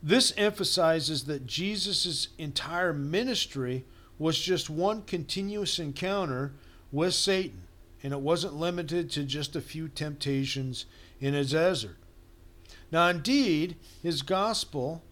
This 0.03 0.33
emphasizes 0.37 1.25
that 1.25 1.47
Jesus' 1.47 2.29
entire 2.39 2.93
ministry 2.93 3.85
was 4.19 4.39
just 4.39 4.71
one 4.71 5.03
continuous 5.03 5.79
encounter 5.79 6.53
with 6.93 7.15
Satan 7.15 7.63
and 8.03 8.13
it 8.13 8.21
wasn't 8.21 8.55
limited 8.55 9.11
to 9.11 9.25
just 9.25 9.57
a 9.57 9.61
few 9.61 9.89
temptations 9.89 10.87
in 11.21 11.35
a 11.35 11.45
desert. 11.45 11.97
Now, 12.93 13.09
indeed, 13.09 13.75
his 14.03 14.23
gospel, 14.23 15.03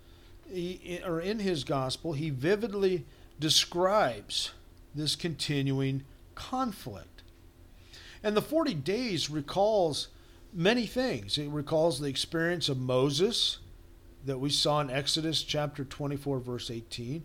he, 0.50 1.00
or 1.04 1.20
in 1.20 1.38
his 1.38 1.64
gospel, 1.64 2.12
he 2.12 2.30
vividly 2.30 3.04
describes 3.38 4.52
this 4.94 5.16
continuing 5.16 6.04
conflict. 6.34 7.22
And 8.22 8.36
the 8.36 8.42
40 8.42 8.74
days 8.74 9.28
recalls 9.28 10.08
many 10.52 10.86
things. 10.86 11.36
It 11.36 11.48
recalls 11.48 12.00
the 12.00 12.08
experience 12.08 12.68
of 12.68 12.78
Moses 12.78 13.58
that 14.24 14.38
we 14.38 14.50
saw 14.50 14.80
in 14.80 14.90
Exodus 14.90 15.42
chapter 15.42 15.84
24, 15.84 16.38
verse 16.38 16.70
18, 16.70 17.22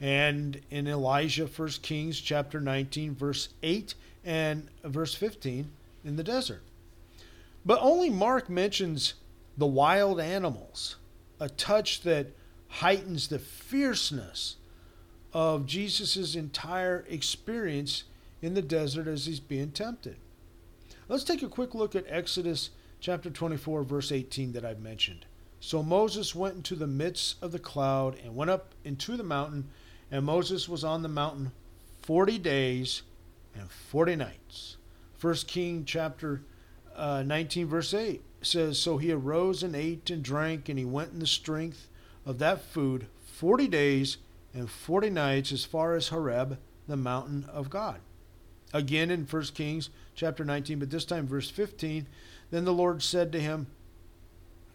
and 0.00 0.60
in 0.70 0.88
Elijah, 0.88 1.46
1 1.46 1.68
Kings 1.82 2.20
chapter 2.20 2.60
19, 2.60 3.14
verse 3.14 3.50
8, 3.62 3.94
and 4.24 4.68
verse 4.82 5.14
15 5.14 5.70
in 6.04 6.16
the 6.16 6.24
desert. 6.24 6.62
But 7.64 7.78
only 7.82 8.10
Mark 8.10 8.48
mentions 8.48 9.14
the 9.56 9.66
wild 9.66 10.18
animals, 10.18 10.96
a 11.38 11.48
touch 11.48 12.00
that 12.02 12.28
heightens 12.70 13.28
the 13.28 13.38
fierceness 13.38 14.56
of 15.32 15.66
Jesus' 15.66 16.34
entire 16.34 17.04
experience 17.08 18.04
in 18.40 18.54
the 18.54 18.62
desert 18.62 19.06
as 19.06 19.26
he's 19.26 19.40
being 19.40 19.70
tempted. 19.70 20.16
Let's 21.08 21.24
take 21.24 21.42
a 21.42 21.48
quick 21.48 21.74
look 21.74 21.94
at 21.94 22.04
Exodus 22.08 22.70
chapter 23.00 23.30
24, 23.30 23.82
verse 23.82 24.12
18 24.12 24.52
that 24.52 24.64
I've 24.64 24.80
mentioned. 24.80 25.26
So 25.58 25.82
Moses 25.82 26.34
went 26.34 26.56
into 26.56 26.74
the 26.74 26.86
midst 26.86 27.42
of 27.42 27.52
the 27.52 27.58
cloud 27.58 28.16
and 28.24 28.34
went 28.34 28.50
up 28.50 28.74
into 28.84 29.16
the 29.16 29.24
mountain, 29.24 29.68
and 30.10 30.24
Moses 30.24 30.68
was 30.68 30.84
on 30.84 31.02
the 31.02 31.08
mountain 31.08 31.52
40 32.02 32.38
days 32.38 33.02
and 33.54 33.70
40 33.70 34.16
nights. 34.16 34.76
First 35.18 35.48
King 35.48 35.84
chapter 35.84 36.42
uh, 36.96 37.22
19 37.26 37.66
verse 37.66 37.92
8 37.92 38.22
says, 38.42 38.78
So 38.78 38.96
he 38.96 39.12
arose 39.12 39.62
and 39.62 39.74
ate 39.76 40.08
and 40.10 40.22
drank, 40.22 40.68
and 40.68 40.78
he 40.78 40.84
went 40.84 41.12
in 41.12 41.18
the 41.18 41.26
strength 41.26 41.88
of 42.24 42.38
that 42.38 42.62
food 42.62 43.06
40 43.22 43.68
days 43.68 44.18
and 44.52 44.68
40 44.68 45.10
nights 45.10 45.52
as 45.52 45.64
far 45.64 45.94
as 45.94 46.08
Horeb, 46.08 46.58
the 46.86 46.96
mountain 46.96 47.46
of 47.52 47.70
God. 47.70 48.00
Again 48.72 49.10
in 49.10 49.24
1 49.24 49.42
Kings 49.54 49.90
chapter 50.14 50.44
19, 50.44 50.78
but 50.78 50.90
this 50.90 51.04
time 51.04 51.26
verse 51.26 51.50
15, 51.50 52.06
then 52.50 52.64
the 52.64 52.72
Lord 52.72 53.02
said 53.02 53.32
to 53.32 53.40
him, 53.40 53.68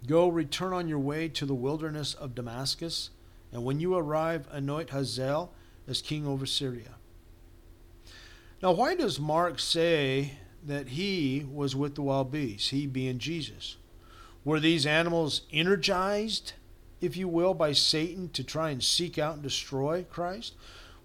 Go, 0.08 0.28
return 0.28 0.74
on 0.74 0.88
your 0.88 1.00
way 1.00 1.28
to 1.30 1.46
the 1.46 1.56
wilderness 1.56 2.14
of 2.14 2.36
Damascus, 2.36 3.10
and 3.52 3.64
when 3.64 3.80
you 3.80 3.96
arrive, 3.96 4.48
anoint 4.52 4.92
Hazael 4.92 5.52
as 5.88 6.02
king 6.02 6.28
over 6.28 6.46
Syria. 6.46 6.96
Now, 8.62 8.72
why 8.72 8.96
does 8.96 9.20
Mark 9.20 9.60
say 9.60 10.34
that 10.64 10.90
he 10.90 11.46
was 11.52 11.76
with 11.76 11.96
the 11.96 12.02
wild 12.02 12.32
beasts, 12.32 12.70
he 12.70 12.88
being 12.88 13.20
Jesus? 13.20 13.78
Were 14.44 14.60
these 14.60 14.86
animals 14.86 15.42
energized, 15.52 16.54
if 17.02 17.18
you 17.18 17.28
will, 17.28 17.54
by 17.54 17.72
Satan 17.74 18.30
to 18.30 18.44
try 18.44 18.70
and 18.70 18.84
seek 18.84 19.18
out 19.18 19.36
and 19.36 19.44
destroy 19.44 20.06
Christ? 20.10 20.54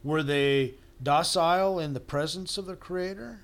Were 0.03 0.22
they 0.22 0.74
docile 1.03 1.79
in 1.79 1.92
the 1.92 2.00
presence 2.00 2.59
of 2.59 2.66
the 2.66 2.76
Creator? 2.76 3.40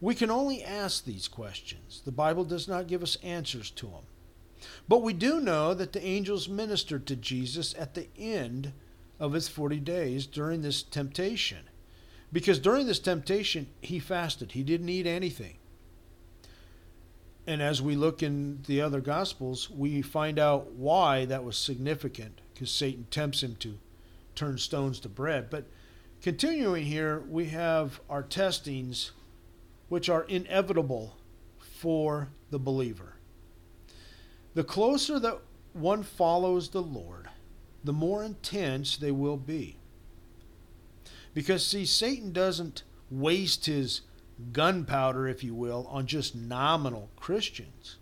We 0.00 0.14
can 0.14 0.30
only 0.30 0.62
ask 0.62 1.04
these 1.04 1.28
questions. 1.28 2.02
The 2.04 2.12
Bible 2.12 2.44
does 2.44 2.68
not 2.68 2.86
give 2.86 3.02
us 3.02 3.16
answers 3.22 3.70
to 3.72 3.86
them. 3.86 4.04
But 4.88 5.02
we 5.02 5.12
do 5.12 5.40
know 5.40 5.74
that 5.74 5.92
the 5.92 6.04
angels 6.04 6.48
ministered 6.48 7.06
to 7.06 7.16
Jesus 7.16 7.74
at 7.78 7.94
the 7.94 8.08
end 8.16 8.72
of 9.20 9.32
his 9.32 9.48
40 9.48 9.80
days 9.80 10.26
during 10.26 10.62
this 10.62 10.82
temptation. 10.82 11.68
Because 12.32 12.58
during 12.58 12.86
this 12.86 12.98
temptation, 12.98 13.68
he 13.80 13.98
fasted, 13.98 14.52
he 14.52 14.62
didn't 14.62 14.88
eat 14.88 15.06
anything. 15.06 15.57
And 17.48 17.62
as 17.62 17.80
we 17.80 17.96
look 17.96 18.22
in 18.22 18.58
the 18.66 18.82
other 18.82 19.00
Gospels, 19.00 19.70
we 19.70 20.02
find 20.02 20.38
out 20.38 20.72
why 20.72 21.24
that 21.24 21.44
was 21.44 21.56
significant, 21.56 22.42
because 22.52 22.70
Satan 22.70 23.06
tempts 23.10 23.42
him 23.42 23.56
to 23.60 23.78
turn 24.34 24.58
stones 24.58 25.00
to 25.00 25.08
bread. 25.08 25.48
But 25.48 25.64
continuing 26.20 26.84
here, 26.84 27.24
we 27.26 27.46
have 27.46 28.00
our 28.10 28.22
testings, 28.22 29.12
which 29.88 30.10
are 30.10 30.24
inevitable 30.24 31.16
for 31.58 32.28
the 32.50 32.58
believer. 32.58 33.14
The 34.52 34.62
closer 34.62 35.18
that 35.18 35.38
one 35.72 36.02
follows 36.02 36.68
the 36.68 36.82
Lord, 36.82 37.30
the 37.82 37.94
more 37.94 38.22
intense 38.22 38.98
they 38.98 39.10
will 39.10 39.38
be. 39.38 39.78
Because, 41.32 41.66
see, 41.66 41.86
Satan 41.86 42.34
doesn't 42.34 42.82
waste 43.10 43.64
his 43.64 44.02
gunpowder, 44.52 45.26
if 45.26 45.42
you 45.42 45.54
will, 45.54 45.86
on 45.90 46.06
just 46.06 46.34
nominal 46.34 47.10
Christians. 47.16 47.96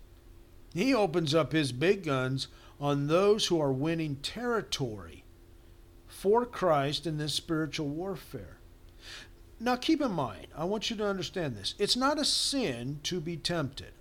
He 0.73 0.93
opens 0.93 1.33
up 1.33 1.51
his 1.51 1.71
big 1.71 2.03
guns 2.03 2.47
on 2.79 3.07
those 3.07 3.47
who 3.47 3.59
are 3.59 3.71
winning 3.71 4.17
territory 4.17 5.23
for 6.07 6.45
Christ 6.45 7.07
in 7.07 7.17
this 7.17 7.33
spiritual 7.33 7.87
warfare. 7.87 8.57
Now, 9.59 9.75
keep 9.75 10.01
in 10.01 10.11
mind, 10.11 10.47
I 10.55 10.65
want 10.65 10.89
you 10.89 10.95
to 10.97 11.07
understand 11.07 11.55
this. 11.55 11.73
It's 11.79 11.95
not 11.95 12.19
a 12.19 12.25
sin 12.25 12.99
to 13.03 13.19
be 13.19 13.37
tempted. 13.37 13.93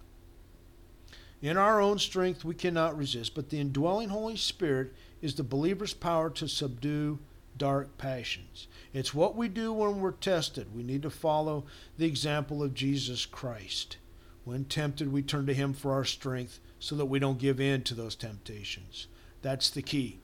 In 1.40 1.56
our 1.56 1.80
own 1.80 1.98
strength, 1.98 2.44
we 2.44 2.54
cannot 2.54 2.96
resist, 2.96 3.34
but 3.34 3.50
the 3.50 3.60
indwelling 3.60 4.10
Holy 4.10 4.36
Spirit 4.36 4.92
is 5.22 5.34
the 5.34 5.42
believer's 5.42 5.94
power 5.94 6.28
to 6.30 6.48
subdue 6.48 7.18
dark 7.58 7.98
passions. 7.98 8.66
It's 8.92 9.14
what 9.14 9.36
we 9.36 9.48
do 9.48 9.72
when 9.72 10.00
we're 10.00 10.12
tested. 10.12 10.74
We 10.74 10.82
need 10.82 11.02
to 11.02 11.10
follow 11.10 11.64
the 11.98 12.06
example 12.06 12.62
of 12.62 12.74
Jesus 12.74 13.26
Christ. 13.26 13.96
When 14.44 14.64
tempted, 14.64 15.12
we 15.12 15.22
turn 15.22 15.46
to 15.46 15.54
Him 15.54 15.72
for 15.72 15.92
our 15.92 16.04
strength 16.04 16.60
so 16.78 16.94
that 16.96 17.06
we 17.06 17.18
don't 17.18 17.38
give 17.38 17.60
in 17.60 17.82
to 17.82 17.94
those 17.94 18.14
temptations. 18.14 19.06
That's 19.42 19.70
the 19.70 19.82
key. 19.82 20.20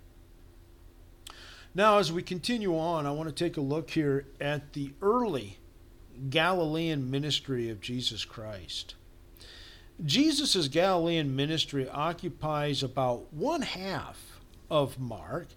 Now, 1.75 1.99
as 1.99 2.13
we 2.13 2.23
continue 2.23 2.77
on, 2.79 3.07
I 3.07 3.13
want 3.13 3.29
to 3.29 3.35
take 3.35 3.57
a 3.57 3.63
look 3.63 3.91
here 3.91 4.27
at 4.41 4.75
the 4.75 4.93
early 5.01 5.59
Galilean 6.29 7.11
ministry 7.11 7.71
of 7.71 7.81
Jesus 7.81 8.25
Christ. 8.25 8.95
Jesus' 10.05 10.69
Galilean 10.69 11.35
ministry 11.35 11.89
occupies 11.89 12.83
about 12.83 13.33
one 13.33 13.63
half 13.63 14.41
of 14.71 14.99
Mark. 14.99 15.49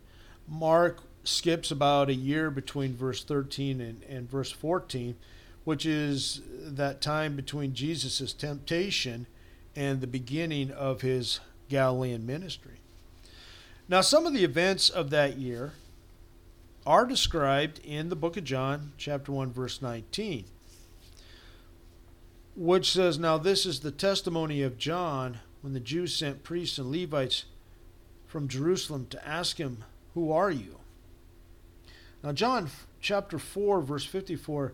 Mark 0.48 1.04
skips 1.28 1.72
about 1.72 2.10
a 2.10 2.14
year 2.14 2.50
between 2.50 2.96
verse 2.96 3.24
13 3.24 3.82
and, 3.82 4.04
and 4.04 4.30
verse 4.30 4.52
14, 4.52 5.16
which 5.64 5.86
is 5.86 6.42
that 6.48 7.02
time 7.02 7.36
between 7.36 7.74
Jesus' 7.74 8.34
temptation 8.34 9.28
and 9.76 10.02
the 10.02 10.08
beginning 10.08 10.72
of 10.72 11.02
his 11.02 11.40
Galilean 11.70 12.26
ministry. 12.26 12.80
Now, 13.88 14.02
some 14.02 14.26
of 14.26 14.34
the 14.34 14.44
events 14.44 14.90
of 14.90 15.10
that 15.10 15.38
year 15.38 15.74
are 16.86 17.06
described 17.06 17.80
in 17.84 18.10
the 18.10 18.16
book 18.16 18.38
of 18.38 18.44
John, 18.44 18.94
chapter 18.98 19.32
1, 19.32 19.52
verse 19.52 19.82
19 19.82 20.46
which 22.56 22.92
says, 22.92 23.20
Now 23.20 23.38
this 23.38 23.66
is 23.66 23.82
the 23.82 23.92
testimony 23.92 24.62
of 24.62 24.78
John 24.78 25.40
when 25.62 25.74
the 25.74 25.80
Jews 25.80 26.16
sent 26.16 26.44
priests 26.44 26.78
and 26.78 26.90
Levites 26.90 27.46
from 28.26 28.48
Jerusalem 28.48 29.08
to 29.10 29.28
ask 29.28 29.58
him, 29.58 29.84
Who 30.14 30.32
are 30.32 30.52
you? 30.52 30.80
Now, 32.24 32.32
John 32.32 32.70
chapter 33.02 33.38
4, 33.38 33.82
verse 33.82 34.06
54, 34.06 34.74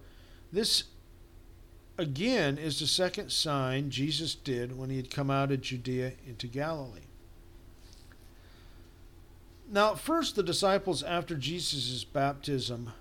this 0.52 0.86
again 1.98 2.58
is 2.58 2.80
the 2.80 2.88
second 2.88 3.32
sign 3.32 3.90
Jesus 3.90 4.36
did 4.36 4.78
when 4.78 4.90
he 4.90 4.98
had 4.98 5.12
come 5.12 5.30
out 5.30 5.52
of 5.52 5.62
Judea 5.62 6.14
into 6.26 6.48
Galilee. 6.48 7.02
Now, 9.70 9.96
first, 9.96 10.36
the 10.36 10.44
disciples 10.44 11.02
after 11.02 11.36
Jesus' 11.36 12.04
baptism 12.04 12.92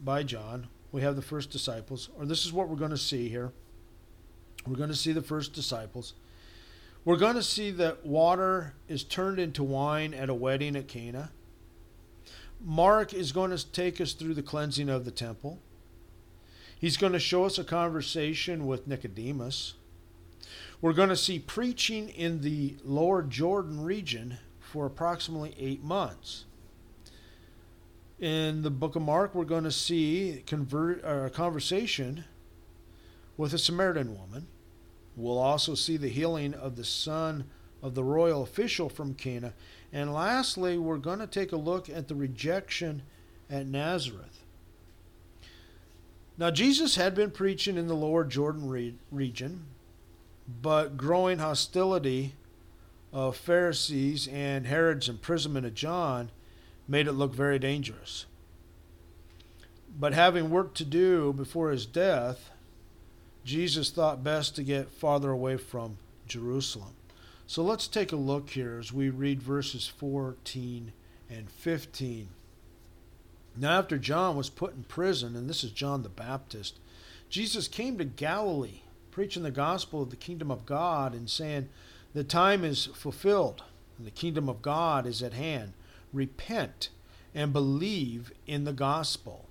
by 0.00 0.24
John, 0.24 0.66
we 0.90 1.02
have 1.02 1.16
the 1.16 1.22
first 1.22 1.50
disciples, 1.50 2.08
or 2.18 2.26
this 2.26 2.44
is 2.44 2.52
what 2.52 2.68
we're 2.68 2.76
going 2.76 2.90
to 2.90 2.96
see 2.96 3.28
here. 3.28 3.52
We're 4.66 4.76
going 4.76 4.90
to 4.90 4.96
see 4.96 5.12
the 5.12 5.22
first 5.22 5.52
disciples. 5.52 6.14
We're 7.04 7.16
going 7.16 7.36
to 7.36 7.42
see 7.42 7.70
that 7.72 8.04
water 8.04 8.74
is 8.88 9.04
turned 9.04 9.38
into 9.38 9.62
wine 9.62 10.12
at 10.12 10.28
a 10.28 10.34
wedding 10.34 10.74
at 10.76 10.88
Cana. 10.88 11.30
Mark 12.60 13.14
is 13.14 13.32
going 13.32 13.56
to 13.56 13.72
take 13.72 14.00
us 14.00 14.12
through 14.12 14.34
the 14.34 14.42
cleansing 14.42 14.88
of 14.88 15.04
the 15.04 15.10
temple. 15.10 15.60
He's 16.78 16.96
going 16.96 17.12
to 17.12 17.18
show 17.18 17.44
us 17.44 17.58
a 17.58 17.64
conversation 17.64 18.66
with 18.66 18.86
Nicodemus. 18.86 19.74
We're 20.80 20.92
going 20.92 21.08
to 21.08 21.16
see 21.16 21.38
preaching 21.38 22.08
in 22.08 22.40
the 22.40 22.76
lower 22.84 23.22
Jordan 23.22 23.82
region 23.82 24.38
for 24.60 24.86
approximately 24.86 25.54
eight 25.58 25.82
months. 25.82 26.44
In 28.20 28.62
the 28.62 28.70
book 28.70 28.96
of 28.96 29.02
Mark, 29.02 29.34
we're 29.34 29.44
going 29.44 29.64
to 29.64 29.72
see 29.72 30.42
convert, 30.46 31.04
uh, 31.04 31.26
a 31.26 31.30
conversation 31.30 32.24
with 33.36 33.54
a 33.54 33.58
Samaritan 33.58 34.16
woman. 34.16 34.46
We'll 35.16 35.38
also 35.38 35.74
see 35.74 35.96
the 35.96 36.08
healing 36.08 36.54
of 36.54 36.76
the 36.76 36.84
son 36.84 37.44
of 37.82 37.94
the 37.94 38.04
royal 38.04 38.42
official 38.42 38.88
from 38.88 39.14
Cana. 39.14 39.54
And 39.92 40.12
lastly, 40.12 40.76
we're 40.76 40.98
going 40.98 41.18
to 41.18 41.26
take 41.26 41.52
a 41.52 41.56
look 41.56 41.88
at 41.88 42.08
the 42.08 42.14
rejection 42.14 43.02
at 43.50 43.66
Nazareth. 43.66 44.44
Now, 46.36 46.50
Jesus 46.50 46.96
had 46.96 47.14
been 47.14 47.30
preaching 47.30 47.76
in 47.76 47.88
the 47.88 47.94
lower 47.94 48.24
Jordan 48.24 48.68
re- 48.68 48.94
region, 49.10 49.64
but 50.62 50.96
growing 50.96 51.38
hostility 51.38 52.34
of 53.12 53.36
Pharisees 53.36 54.28
and 54.28 54.66
Herod's 54.66 55.08
imprisonment 55.08 55.66
of 55.66 55.74
John 55.74 56.30
made 56.86 57.06
it 57.06 57.12
look 57.12 57.34
very 57.34 57.58
dangerous. 57.58 58.26
But 59.98 60.12
having 60.12 60.50
work 60.50 60.74
to 60.74 60.84
do 60.84 61.32
before 61.32 61.70
his 61.70 61.86
death, 61.86 62.50
Jesus 63.44 63.90
thought 63.90 64.22
best 64.22 64.54
to 64.56 64.62
get 64.62 64.90
farther 64.90 65.30
away 65.30 65.56
from 65.56 65.96
Jerusalem. 66.26 66.94
So 67.48 67.62
let's 67.62 67.88
take 67.88 68.12
a 68.12 68.16
look 68.16 68.50
here 68.50 68.76
as 68.78 68.92
we 68.92 69.08
read 69.08 69.42
verses 69.42 69.86
14 69.86 70.92
and 71.30 71.50
15. 71.50 72.28
Now, 73.56 73.78
after 73.78 73.96
John 73.96 74.36
was 74.36 74.50
put 74.50 74.74
in 74.74 74.82
prison, 74.82 75.34
and 75.34 75.48
this 75.48 75.64
is 75.64 75.70
John 75.70 76.02
the 76.02 76.10
Baptist, 76.10 76.78
Jesus 77.30 77.66
came 77.66 77.96
to 77.96 78.04
Galilee, 78.04 78.82
preaching 79.10 79.44
the 79.44 79.50
gospel 79.50 80.02
of 80.02 80.10
the 80.10 80.16
kingdom 80.16 80.50
of 80.50 80.66
God 80.66 81.14
and 81.14 81.30
saying, 81.30 81.70
The 82.12 82.22
time 82.22 82.64
is 82.66 82.84
fulfilled, 82.84 83.62
and 83.96 84.06
the 84.06 84.10
kingdom 84.10 84.50
of 84.50 84.60
God 84.60 85.06
is 85.06 85.22
at 85.22 85.32
hand. 85.32 85.72
Repent 86.12 86.90
and 87.34 87.50
believe 87.50 88.30
in 88.46 88.64
the 88.64 88.74
gospel. 88.74 89.46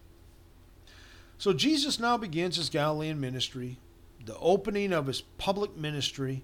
So 1.39 1.51
Jesus 1.51 1.99
now 1.99 2.15
begins 2.15 2.57
his 2.57 2.69
Galilean 2.69 3.19
ministry 3.19 3.79
the 4.23 4.37
opening 4.37 4.93
of 4.93 5.07
his 5.07 5.21
public 5.21 5.75
ministry 5.75 6.43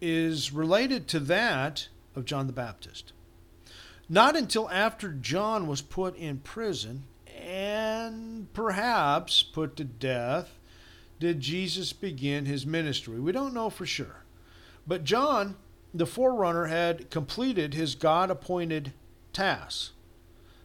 is 0.00 0.52
related 0.52 1.08
to 1.08 1.20
that 1.20 1.88
of 2.14 2.24
John 2.24 2.46
the 2.46 2.52
Baptist. 2.52 3.12
Not 4.08 4.36
until 4.36 4.68
after 4.70 5.12
John 5.12 5.66
was 5.66 5.82
put 5.82 6.16
in 6.16 6.38
prison 6.38 7.04
and 7.40 8.52
perhaps 8.52 9.42
put 9.42 9.76
to 9.76 9.84
death 9.84 10.58
did 11.18 11.40
Jesus 11.40 11.92
begin 11.92 12.46
his 12.46 12.66
ministry. 12.66 13.20
We 13.20 13.32
don't 13.32 13.54
know 13.54 13.70
for 13.70 13.86
sure. 13.86 14.24
But 14.86 15.04
John, 15.04 15.56
the 15.92 16.06
forerunner, 16.06 16.66
had 16.66 17.10
completed 17.10 17.74
his 17.74 17.94
God 17.94 18.30
appointed 18.30 18.92
task. 19.32 19.92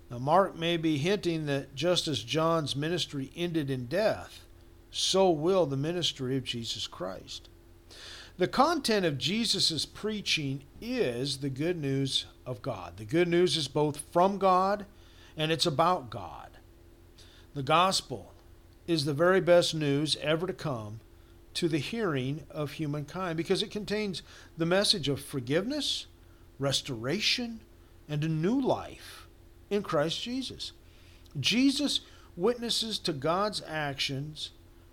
Now, 0.09 0.19
Mark 0.19 0.55
may 0.55 0.77
be 0.77 0.97
hinting 0.97 1.45
that 1.47 1.75
just 1.75 2.07
as 2.07 2.23
John's 2.23 2.75
ministry 2.75 3.31
ended 3.35 3.69
in 3.69 3.87
death, 3.87 4.45
so 4.91 5.29
will 5.29 5.65
the 5.65 5.77
ministry 5.77 6.37
of 6.37 6.43
Jesus 6.43 6.87
Christ. 6.87 7.49
The 8.37 8.47
content 8.47 9.05
of 9.05 9.17
Jesus' 9.17 9.85
preaching 9.85 10.63
is 10.81 11.37
the 11.37 11.49
good 11.49 11.81
news 11.81 12.25
of 12.45 12.61
God. 12.61 12.97
The 12.97 13.05
good 13.05 13.29
news 13.29 13.55
is 13.55 13.69
both 13.69 14.03
from 14.11 14.37
God 14.37 14.85
and 15.37 15.53
it's 15.53 15.65
about 15.65 16.09
God. 16.09 16.49
The 17.53 17.63
gospel 17.63 18.33
is 18.87 19.05
the 19.05 19.13
very 19.13 19.39
best 19.39 19.73
news 19.73 20.17
ever 20.21 20.45
to 20.47 20.53
come 20.53 20.99
to 21.53 21.69
the 21.69 21.77
hearing 21.77 22.43
of 22.51 22.73
humankind 22.73 23.37
because 23.37 23.63
it 23.63 23.71
contains 23.71 24.21
the 24.57 24.65
message 24.65 25.07
of 25.07 25.21
forgiveness, 25.21 26.07
restoration, 26.59 27.61
and 28.09 28.21
a 28.21 28.27
new 28.27 28.59
life 28.59 29.27
in 29.69 29.81
Christ 29.81 30.21
Jesus. 30.21 30.73
Jesus 31.39 32.01
witnesses 32.35 32.99
to 32.99 33.13
God's 33.13 33.63
actions 33.65 34.51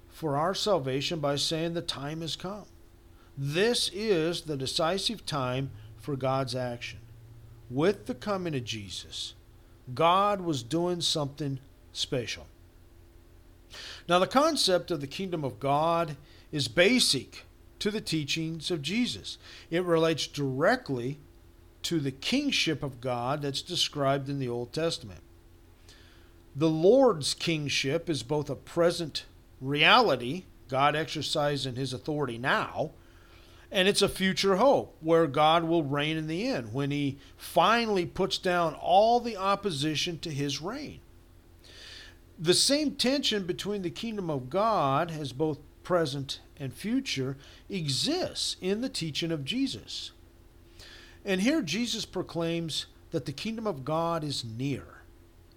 for 0.08 0.36
our 0.36 0.54
salvation 0.54 1.18
by 1.18 1.34
saying 1.34 1.74
the 1.74 1.82
time 1.82 2.20
has 2.20 2.36
come. 2.36 2.66
This 3.36 3.90
is 3.92 4.42
the 4.42 4.56
decisive 4.56 5.24
time 5.24 5.70
for 5.96 6.16
God's 6.16 6.54
action. 6.54 6.98
With 7.70 8.06
the 8.06 8.14
coming 8.14 8.54
of 8.54 8.64
Jesus, 8.64 9.34
God 9.94 10.40
was 10.40 10.62
doing 10.62 11.00
something 11.00 11.58
special. 11.92 12.46
Now, 14.08 14.18
the 14.18 14.26
concept 14.26 14.90
of 14.90 15.00
the 15.00 15.06
kingdom 15.06 15.44
of 15.44 15.58
God 15.58 16.16
is 16.50 16.68
basic 16.68 17.44
to 17.78 17.90
the 17.90 18.00
teachings 18.00 18.70
of 18.70 18.82
Jesus. 18.82 19.38
It 19.70 19.84
relates 19.84 20.26
directly 20.26 21.18
to 21.82 21.98
the 21.98 22.10
kingship 22.10 22.82
of 22.82 23.00
God 23.00 23.42
that's 23.42 23.62
described 23.62 24.28
in 24.28 24.38
the 24.38 24.48
Old 24.48 24.72
Testament. 24.72 25.20
The 26.54 26.68
Lord's 26.68 27.34
kingship 27.34 28.10
is 28.10 28.22
both 28.22 28.50
a 28.50 28.54
present 28.54 29.24
reality, 29.60 30.44
God 30.68 30.94
exercising 30.94 31.76
his 31.76 31.92
authority 31.92 32.38
now, 32.38 32.90
and 33.72 33.88
it's 33.88 34.02
a 34.02 34.08
future 34.08 34.56
hope 34.56 34.94
where 35.00 35.26
God 35.26 35.64
will 35.64 35.82
reign 35.82 36.18
in 36.18 36.26
the 36.26 36.46
end 36.46 36.74
when 36.74 36.90
he 36.90 37.18
finally 37.38 38.04
puts 38.04 38.36
down 38.36 38.74
all 38.74 39.18
the 39.18 39.38
opposition 39.38 40.18
to 40.20 40.30
his 40.30 40.60
reign. 40.60 41.00
The 42.38 42.52
same 42.52 42.92
tension 42.92 43.44
between 43.44 43.80
the 43.80 43.90
kingdom 43.90 44.28
of 44.28 44.50
God 44.50 45.10
as 45.10 45.32
both 45.32 45.58
present 45.82 46.40
and 46.60 46.72
future 46.72 47.38
exists 47.70 48.56
in 48.60 48.82
the 48.82 48.90
teaching 48.90 49.32
of 49.32 49.44
Jesus. 49.44 50.12
And 51.24 51.40
here 51.40 51.62
Jesus 51.62 52.04
proclaims 52.04 52.86
that 53.10 53.24
the 53.24 53.32
kingdom 53.32 53.66
of 53.66 53.86
God 53.86 54.22
is 54.22 54.44
near. 54.44 54.84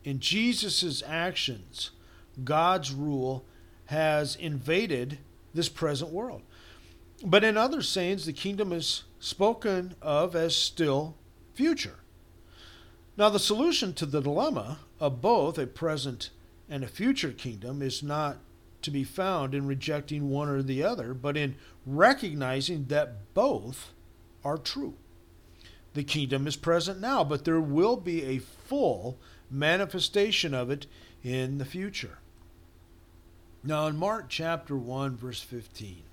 In 0.06 0.20
Jesus' 0.20 1.04
actions, 1.06 1.92
God's 2.44 2.94
rule 2.94 3.44
has 3.88 4.38
invaded 4.38 5.18
this 5.54 5.68
present 5.68 6.12
world. 6.12 6.44
But 7.26 7.44
in 7.44 7.58
other 7.58 7.82
sayings, 7.82 8.26
the 8.26 8.34
kingdom 8.34 8.72
is 8.72 9.04
spoken 9.20 9.96
of 10.00 10.36
as 10.36 10.56
still 10.56 11.16
future. 11.56 12.00
Now, 13.18 13.30
the 13.30 13.40
solution 13.40 13.94
to 13.94 14.06
the 14.06 14.22
dilemma 14.22 14.80
of 15.00 15.22
both 15.22 15.58
a 15.58 15.66
present 15.66 16.30
and 16.70 16.84
a 16.84 16.88
future 16.88 17.32
kingdom 17.32 17.82
is 17.82 18.04
not 18.04 18.38
to 18.84 18.92
be 18.92 19.04
found 19.04 19.56
in 19.56 19.66
rejecting 19.66 20.30
one 20.30 20.50
or 20.50 20.62
the 20.62 20.84
other, 20.84 21.16
but 21.16 21.36
in 21.36 21.56
recognizing 21.86 22.86
that 22.86 23.34
both 23.34 23.92
are 24.44 24.60
true. 24.60 24.94
The 25.96 26.04
kingdom 26.04 26.46
is 26.46 26.56
present 26.56 27.00
now, 27.00 27.24
but 27.24 27.46
there 27.46 27.62
will 27.62 27.96
be 27.98 28.24
a 28.24 28.38
full 28.38 29.18
manifestation 29.50 30.54
of 30.54 30.70
it 30.70 30.86
in 31.24 31.58
the 31.58 31.66
future. 31.66 32.20
Now, 33.64 33.88
in 33.88 33.98
Mark 33.98 34.26
chapter 34.30 34.76
1, 34.76 35.18
verse 35.18 35.42
15, 35.42 36.04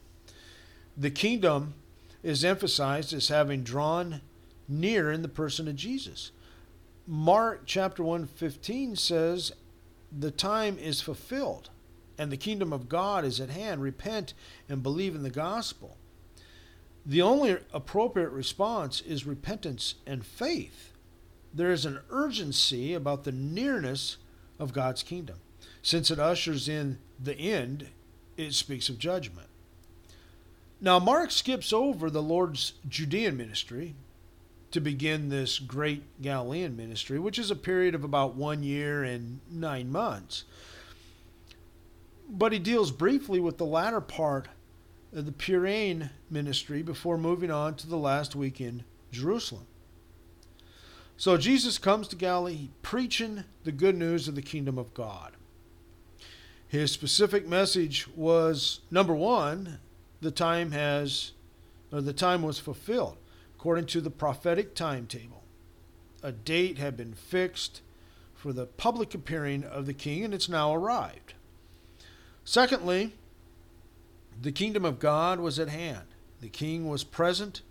the 0.96 1.10
kingdom 1.10 1.74
is 2.22 2.44
emphasized 2.44 3.12
as 3.12 3.28
having 3.28 3.62
drawn 3.62 4.20
near 4.68 5.10
in 5.10 5.22
the 5.22 5.28
person 5.28 5.68
of 5.68 5.76
Jesus. 5.76 6.30
Mark 7.06 7.62
chapter 7.66 8.02
1 8.02 8.26
15 8.26 8.96
says, 8.96 9.52
The 10.16 10.30
time 10.30 10.78
is 10.78 11.00
fulfilled, 11.00 11.70
and 12.16 12.30
the 12.30 12.36
kingdom 12.36 12.72
of 12.72 12.88
God 12.88 13.24
is 13.24 13.40
at 13.40 13.50
hand. 13.50 13.82
Repent 13.82 14.34
and 14.68 14.82
believe 14.82 15.14
in 15.14 15.22
the 15.22 15.30
gospel. 15.30 15.96
The 17.04 17.22
only 17.22 17.56
appropriate 17.72 18.30
response 18.30 19.00
is 19.00 19.26
repentance 19.26 19.96
and 20.06 20.24
faith. 20.24 20.92
There 21.52 21.72
is 21.72 21.84
an 21.84 21.98
urgency 22.10 22.94
about 22.94 23.24
the 23.24 23.32
nearness 23.32 24.18
of 24.58 24.72
God's 24.72 25.02
kingdom. 25.02 25.36
Since 25.82 26.10
it 26.12 26.20
ushers 26.20 26.68
in 26.68 26.98
the 27.18 27.36
end, 27.36 27.88
it 28.36 28.54
speaks 28.54 28.88
of 28.88 28.98
judgment. 28.98 29.48
Now, 30.84 30.98
Mark 30.98 31.30
skips 31.30 31.72
over 31.72 32.10
the 32.10 32.20
Lord's 32.20 32.72
Judean 32.88 33.36
ministry 33.36 33.94
to 34.72 34.80
begin 34.80 35.28
this 35.28 35.60
great 35.60 36.02
Galilean 36.20 36.76
ministry, 36.76 37.20
which 37.20 37.38
is 37.38 37.52
a 37.52 37.56
period 37.56 37.94
of 37.94 38.02
about 38.02 38.34
one 38.34 38.64
year 38.64 39.04
and 39.04 39.38
nine 39.48 39.92
months. 39.92 40.42
But 42.28 42.52
he 42.52 42.58
deals 42.58 42.90
briefly 42.90 43.38
with 43.38 43.58
the 43.58 43.64
latter 43.64 44.00
part 44.00 44.48
of 45.14 45.24
the 45.24 45.30
Perean 45.30 46.10
ministry 46.28 46.82
before 46.82 47.16
moving 47.16 47.52
on 47.52 47.76
to 47.76 47.86
the 47.86 47.96
last 47.96 48.34
week 48.34 48.60
in 48.60 48.82
Jerusalem. 49.12 49.66
So 51.16 51.36
Jesus 51.36 51.78
comes 51.78 52.08
to 52.08 52.16
Galilee 52.16 52.70
preaching 52.82 53.44
the 53.62 53.70
good 53.70 53.96
news 53.96 54.26
of 54.26 54.34
the 54.34 54.42
kingdom 54.42 54.78
of 54.78 54.94
God. 54.94 55.34
His 56.66 56.90
specific 56.90 57.46
message 57.46 58.08
was 58.16 58.80
number 58.90 59.14
one, 59.14 59.78
the 60.22 60.30
time 60.30 60.70
has, 60.70 61.32
or 61.92 62.00
the 62.00 62.12
time 62.12 62.42
was 62.42 62.58
fulfilled 62.58 63.18
according 63.56 63.86
to 63.86 64.00
the 64.00 64.10
prophetic 64.10 64.74
timetable. 64.74 65.44
A 66.22 66.32
date 66.32 66.78
had 66.78 66.96
been 66.96 67.14
fixed 67.14 67.80
for 68.34 68.52
the 68.52 68.66
public 68.66 69.14
appearing 69.14 69.62
of 69.62 69.86
the 69.86 69.94
king, 69.94 70.24
and 70.24 70.32
it's 70.32 70.48
now 70.48 70.74
arrived. 70.74 71.34
Secondly, 72.44 73.12
the 74.40 74.50
kingdom 74.50 74.84
of 74.84 74.98
God 74.98 75.38
was 75.38 75.58
at 75.58 75.68
hand. 75.68 76.06
The 76.40 76.48
king 76.48 76.88
was 76.88 77.04
present. 77.04 77.62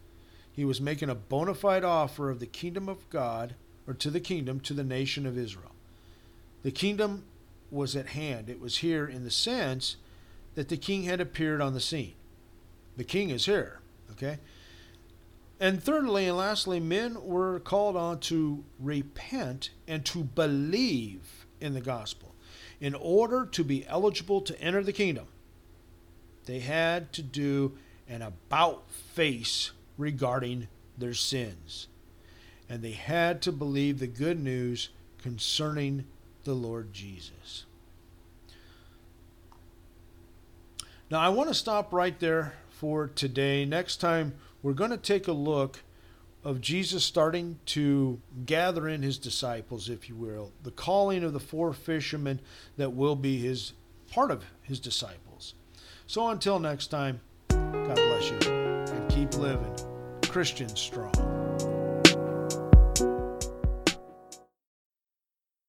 He 0.52 0.64
was 0.64 0.80
making 0.80 1.10
a 1.10 1.16
bona 1.16 1.54
fide 1.54 1.84
offer 1.84 2.30
of 2.30 2.40
the 2.40 2.46
kingdom 2.46 2.88
of 2.88 3.10
God, 3.10 3.56
or 3.88 3.94
to 3.96 4.10
the 4.10 4.22
kingdom, 4.22 4.60
to 4.62 4.74
the 4.74 4.84
nation 4.84 5.26
of 5.26 5.38
Israel. 5.38 5.76
The 6.64 6.72
kingdom 6.72 7.24
was 7.70 7.96
at 7.96 8.08
hand. 8.08 8.50
It 8.50 8.62
was 8.62 8.78
here 8.78 9.06
in 9.06 9.24
the 9.24 9.32
sense 9.32 9.98
that 10.56 10.70
the 10.70 10.78
king 10.78 11.04
had 11.04 11.20
appeared 11.20 11.62
on 11.62 11.74
the 11.74 11.80
scene. 11.80 12.14
The 12.98 13.04
king 13.04 13.30
is 13.30 13.46
here. 13.46 13.80
Okay? 14.12 14.40
And 15.60 15.82
thirdly 15.82 16.28
and 16.28 16.38
lastly, 16.38 16.80
men 16.80 17.24
were 17.24 17.60
called 17.60 17.96
on 17.96 18.20
to 18.22 18.64
repent 18.80 19.70
and 19.88 20.04
to 20.06 20.24
believe 20.24 21.46
in 21.60 21.74
the 21.74 21.82
gospel. 21.82 22.34
In 22.80 22.96
order 22.96 23.46
to 23.46 23.64
be 23.64 23.86
eligible 23.86 24.42
to 24.42 24.60
enter 24.60 24.84
the 24.84 24.92
kingdom, 24.92 25.28
they 26.46 26.60
had 26.60 27.14
to 27.14 27.22
do 27.22 27.78
an 28.10 28.24
about 28.24 28.90
face 28.90 29.72
regarding 29.98 30.68
their 30.98 31.14
sins. 31.14 31.88
And 32.68 32.82
they 32.82 32.92
had 32.92 33.42
to 33.44 33.52
believe 33.52 34.00
the 34.00 34.08
good 34.08 34.40
news 34.40 34.90
concerning 35.22 36.06
the 36.44 36.54
Lord 36.54 36.92
Jesus. 36.92 37.66
Now, 41.12 41.20
I 41.20 41.30
want 41.30 41.50
to 41.50 41.56
stop 41.56 41.94
right 41.94 42.18
there 42.20 42.54
for 42.82 43.06
today. 43.06 43.64
Next 43.64 43.98
time, 43.98 44.34
we're 44.64 44.74
going 44.74 44.90
to 44.90 44.98
take 44.98 45.28
a 45.28 45.32
look 45.32 45.84
of 46.44 46.62
Jesus 46.62 47.04
starting 47.04 47.60
to 47.68 48.20
gather 48.48 48.88
in 48.88 49.04
his 49.04 49.20
disciples, 49.20 49.88
if 49.88 50.10
you 50.10 50.16
will, 50.16 50.52
the 50.64 50.72
calling 50.72 51.24
of 51.24 51.32
the 51.32 51.40
four 51.40 51.74
fishermen 51.74 52.42
that 52.78 52.94
will 52.94 53.16
be 53.16 53.38
his 53.38 53.74
part 54.12 54.32
of 54.32 54.44
his 54.64 54.80
disciples. 54.80 55.54
So 56.08 56.30
until 56.30 56.58
next 56.58 56.88
time, 56.88 57.22
God 57.50 57.96
bless 57.96 58.32
you 58.32 58.52
and 58.52 59.12
keep 59.12 59.38
living 59.38 59.76
Christian 60.24 60.76
strong. 60.76 61.41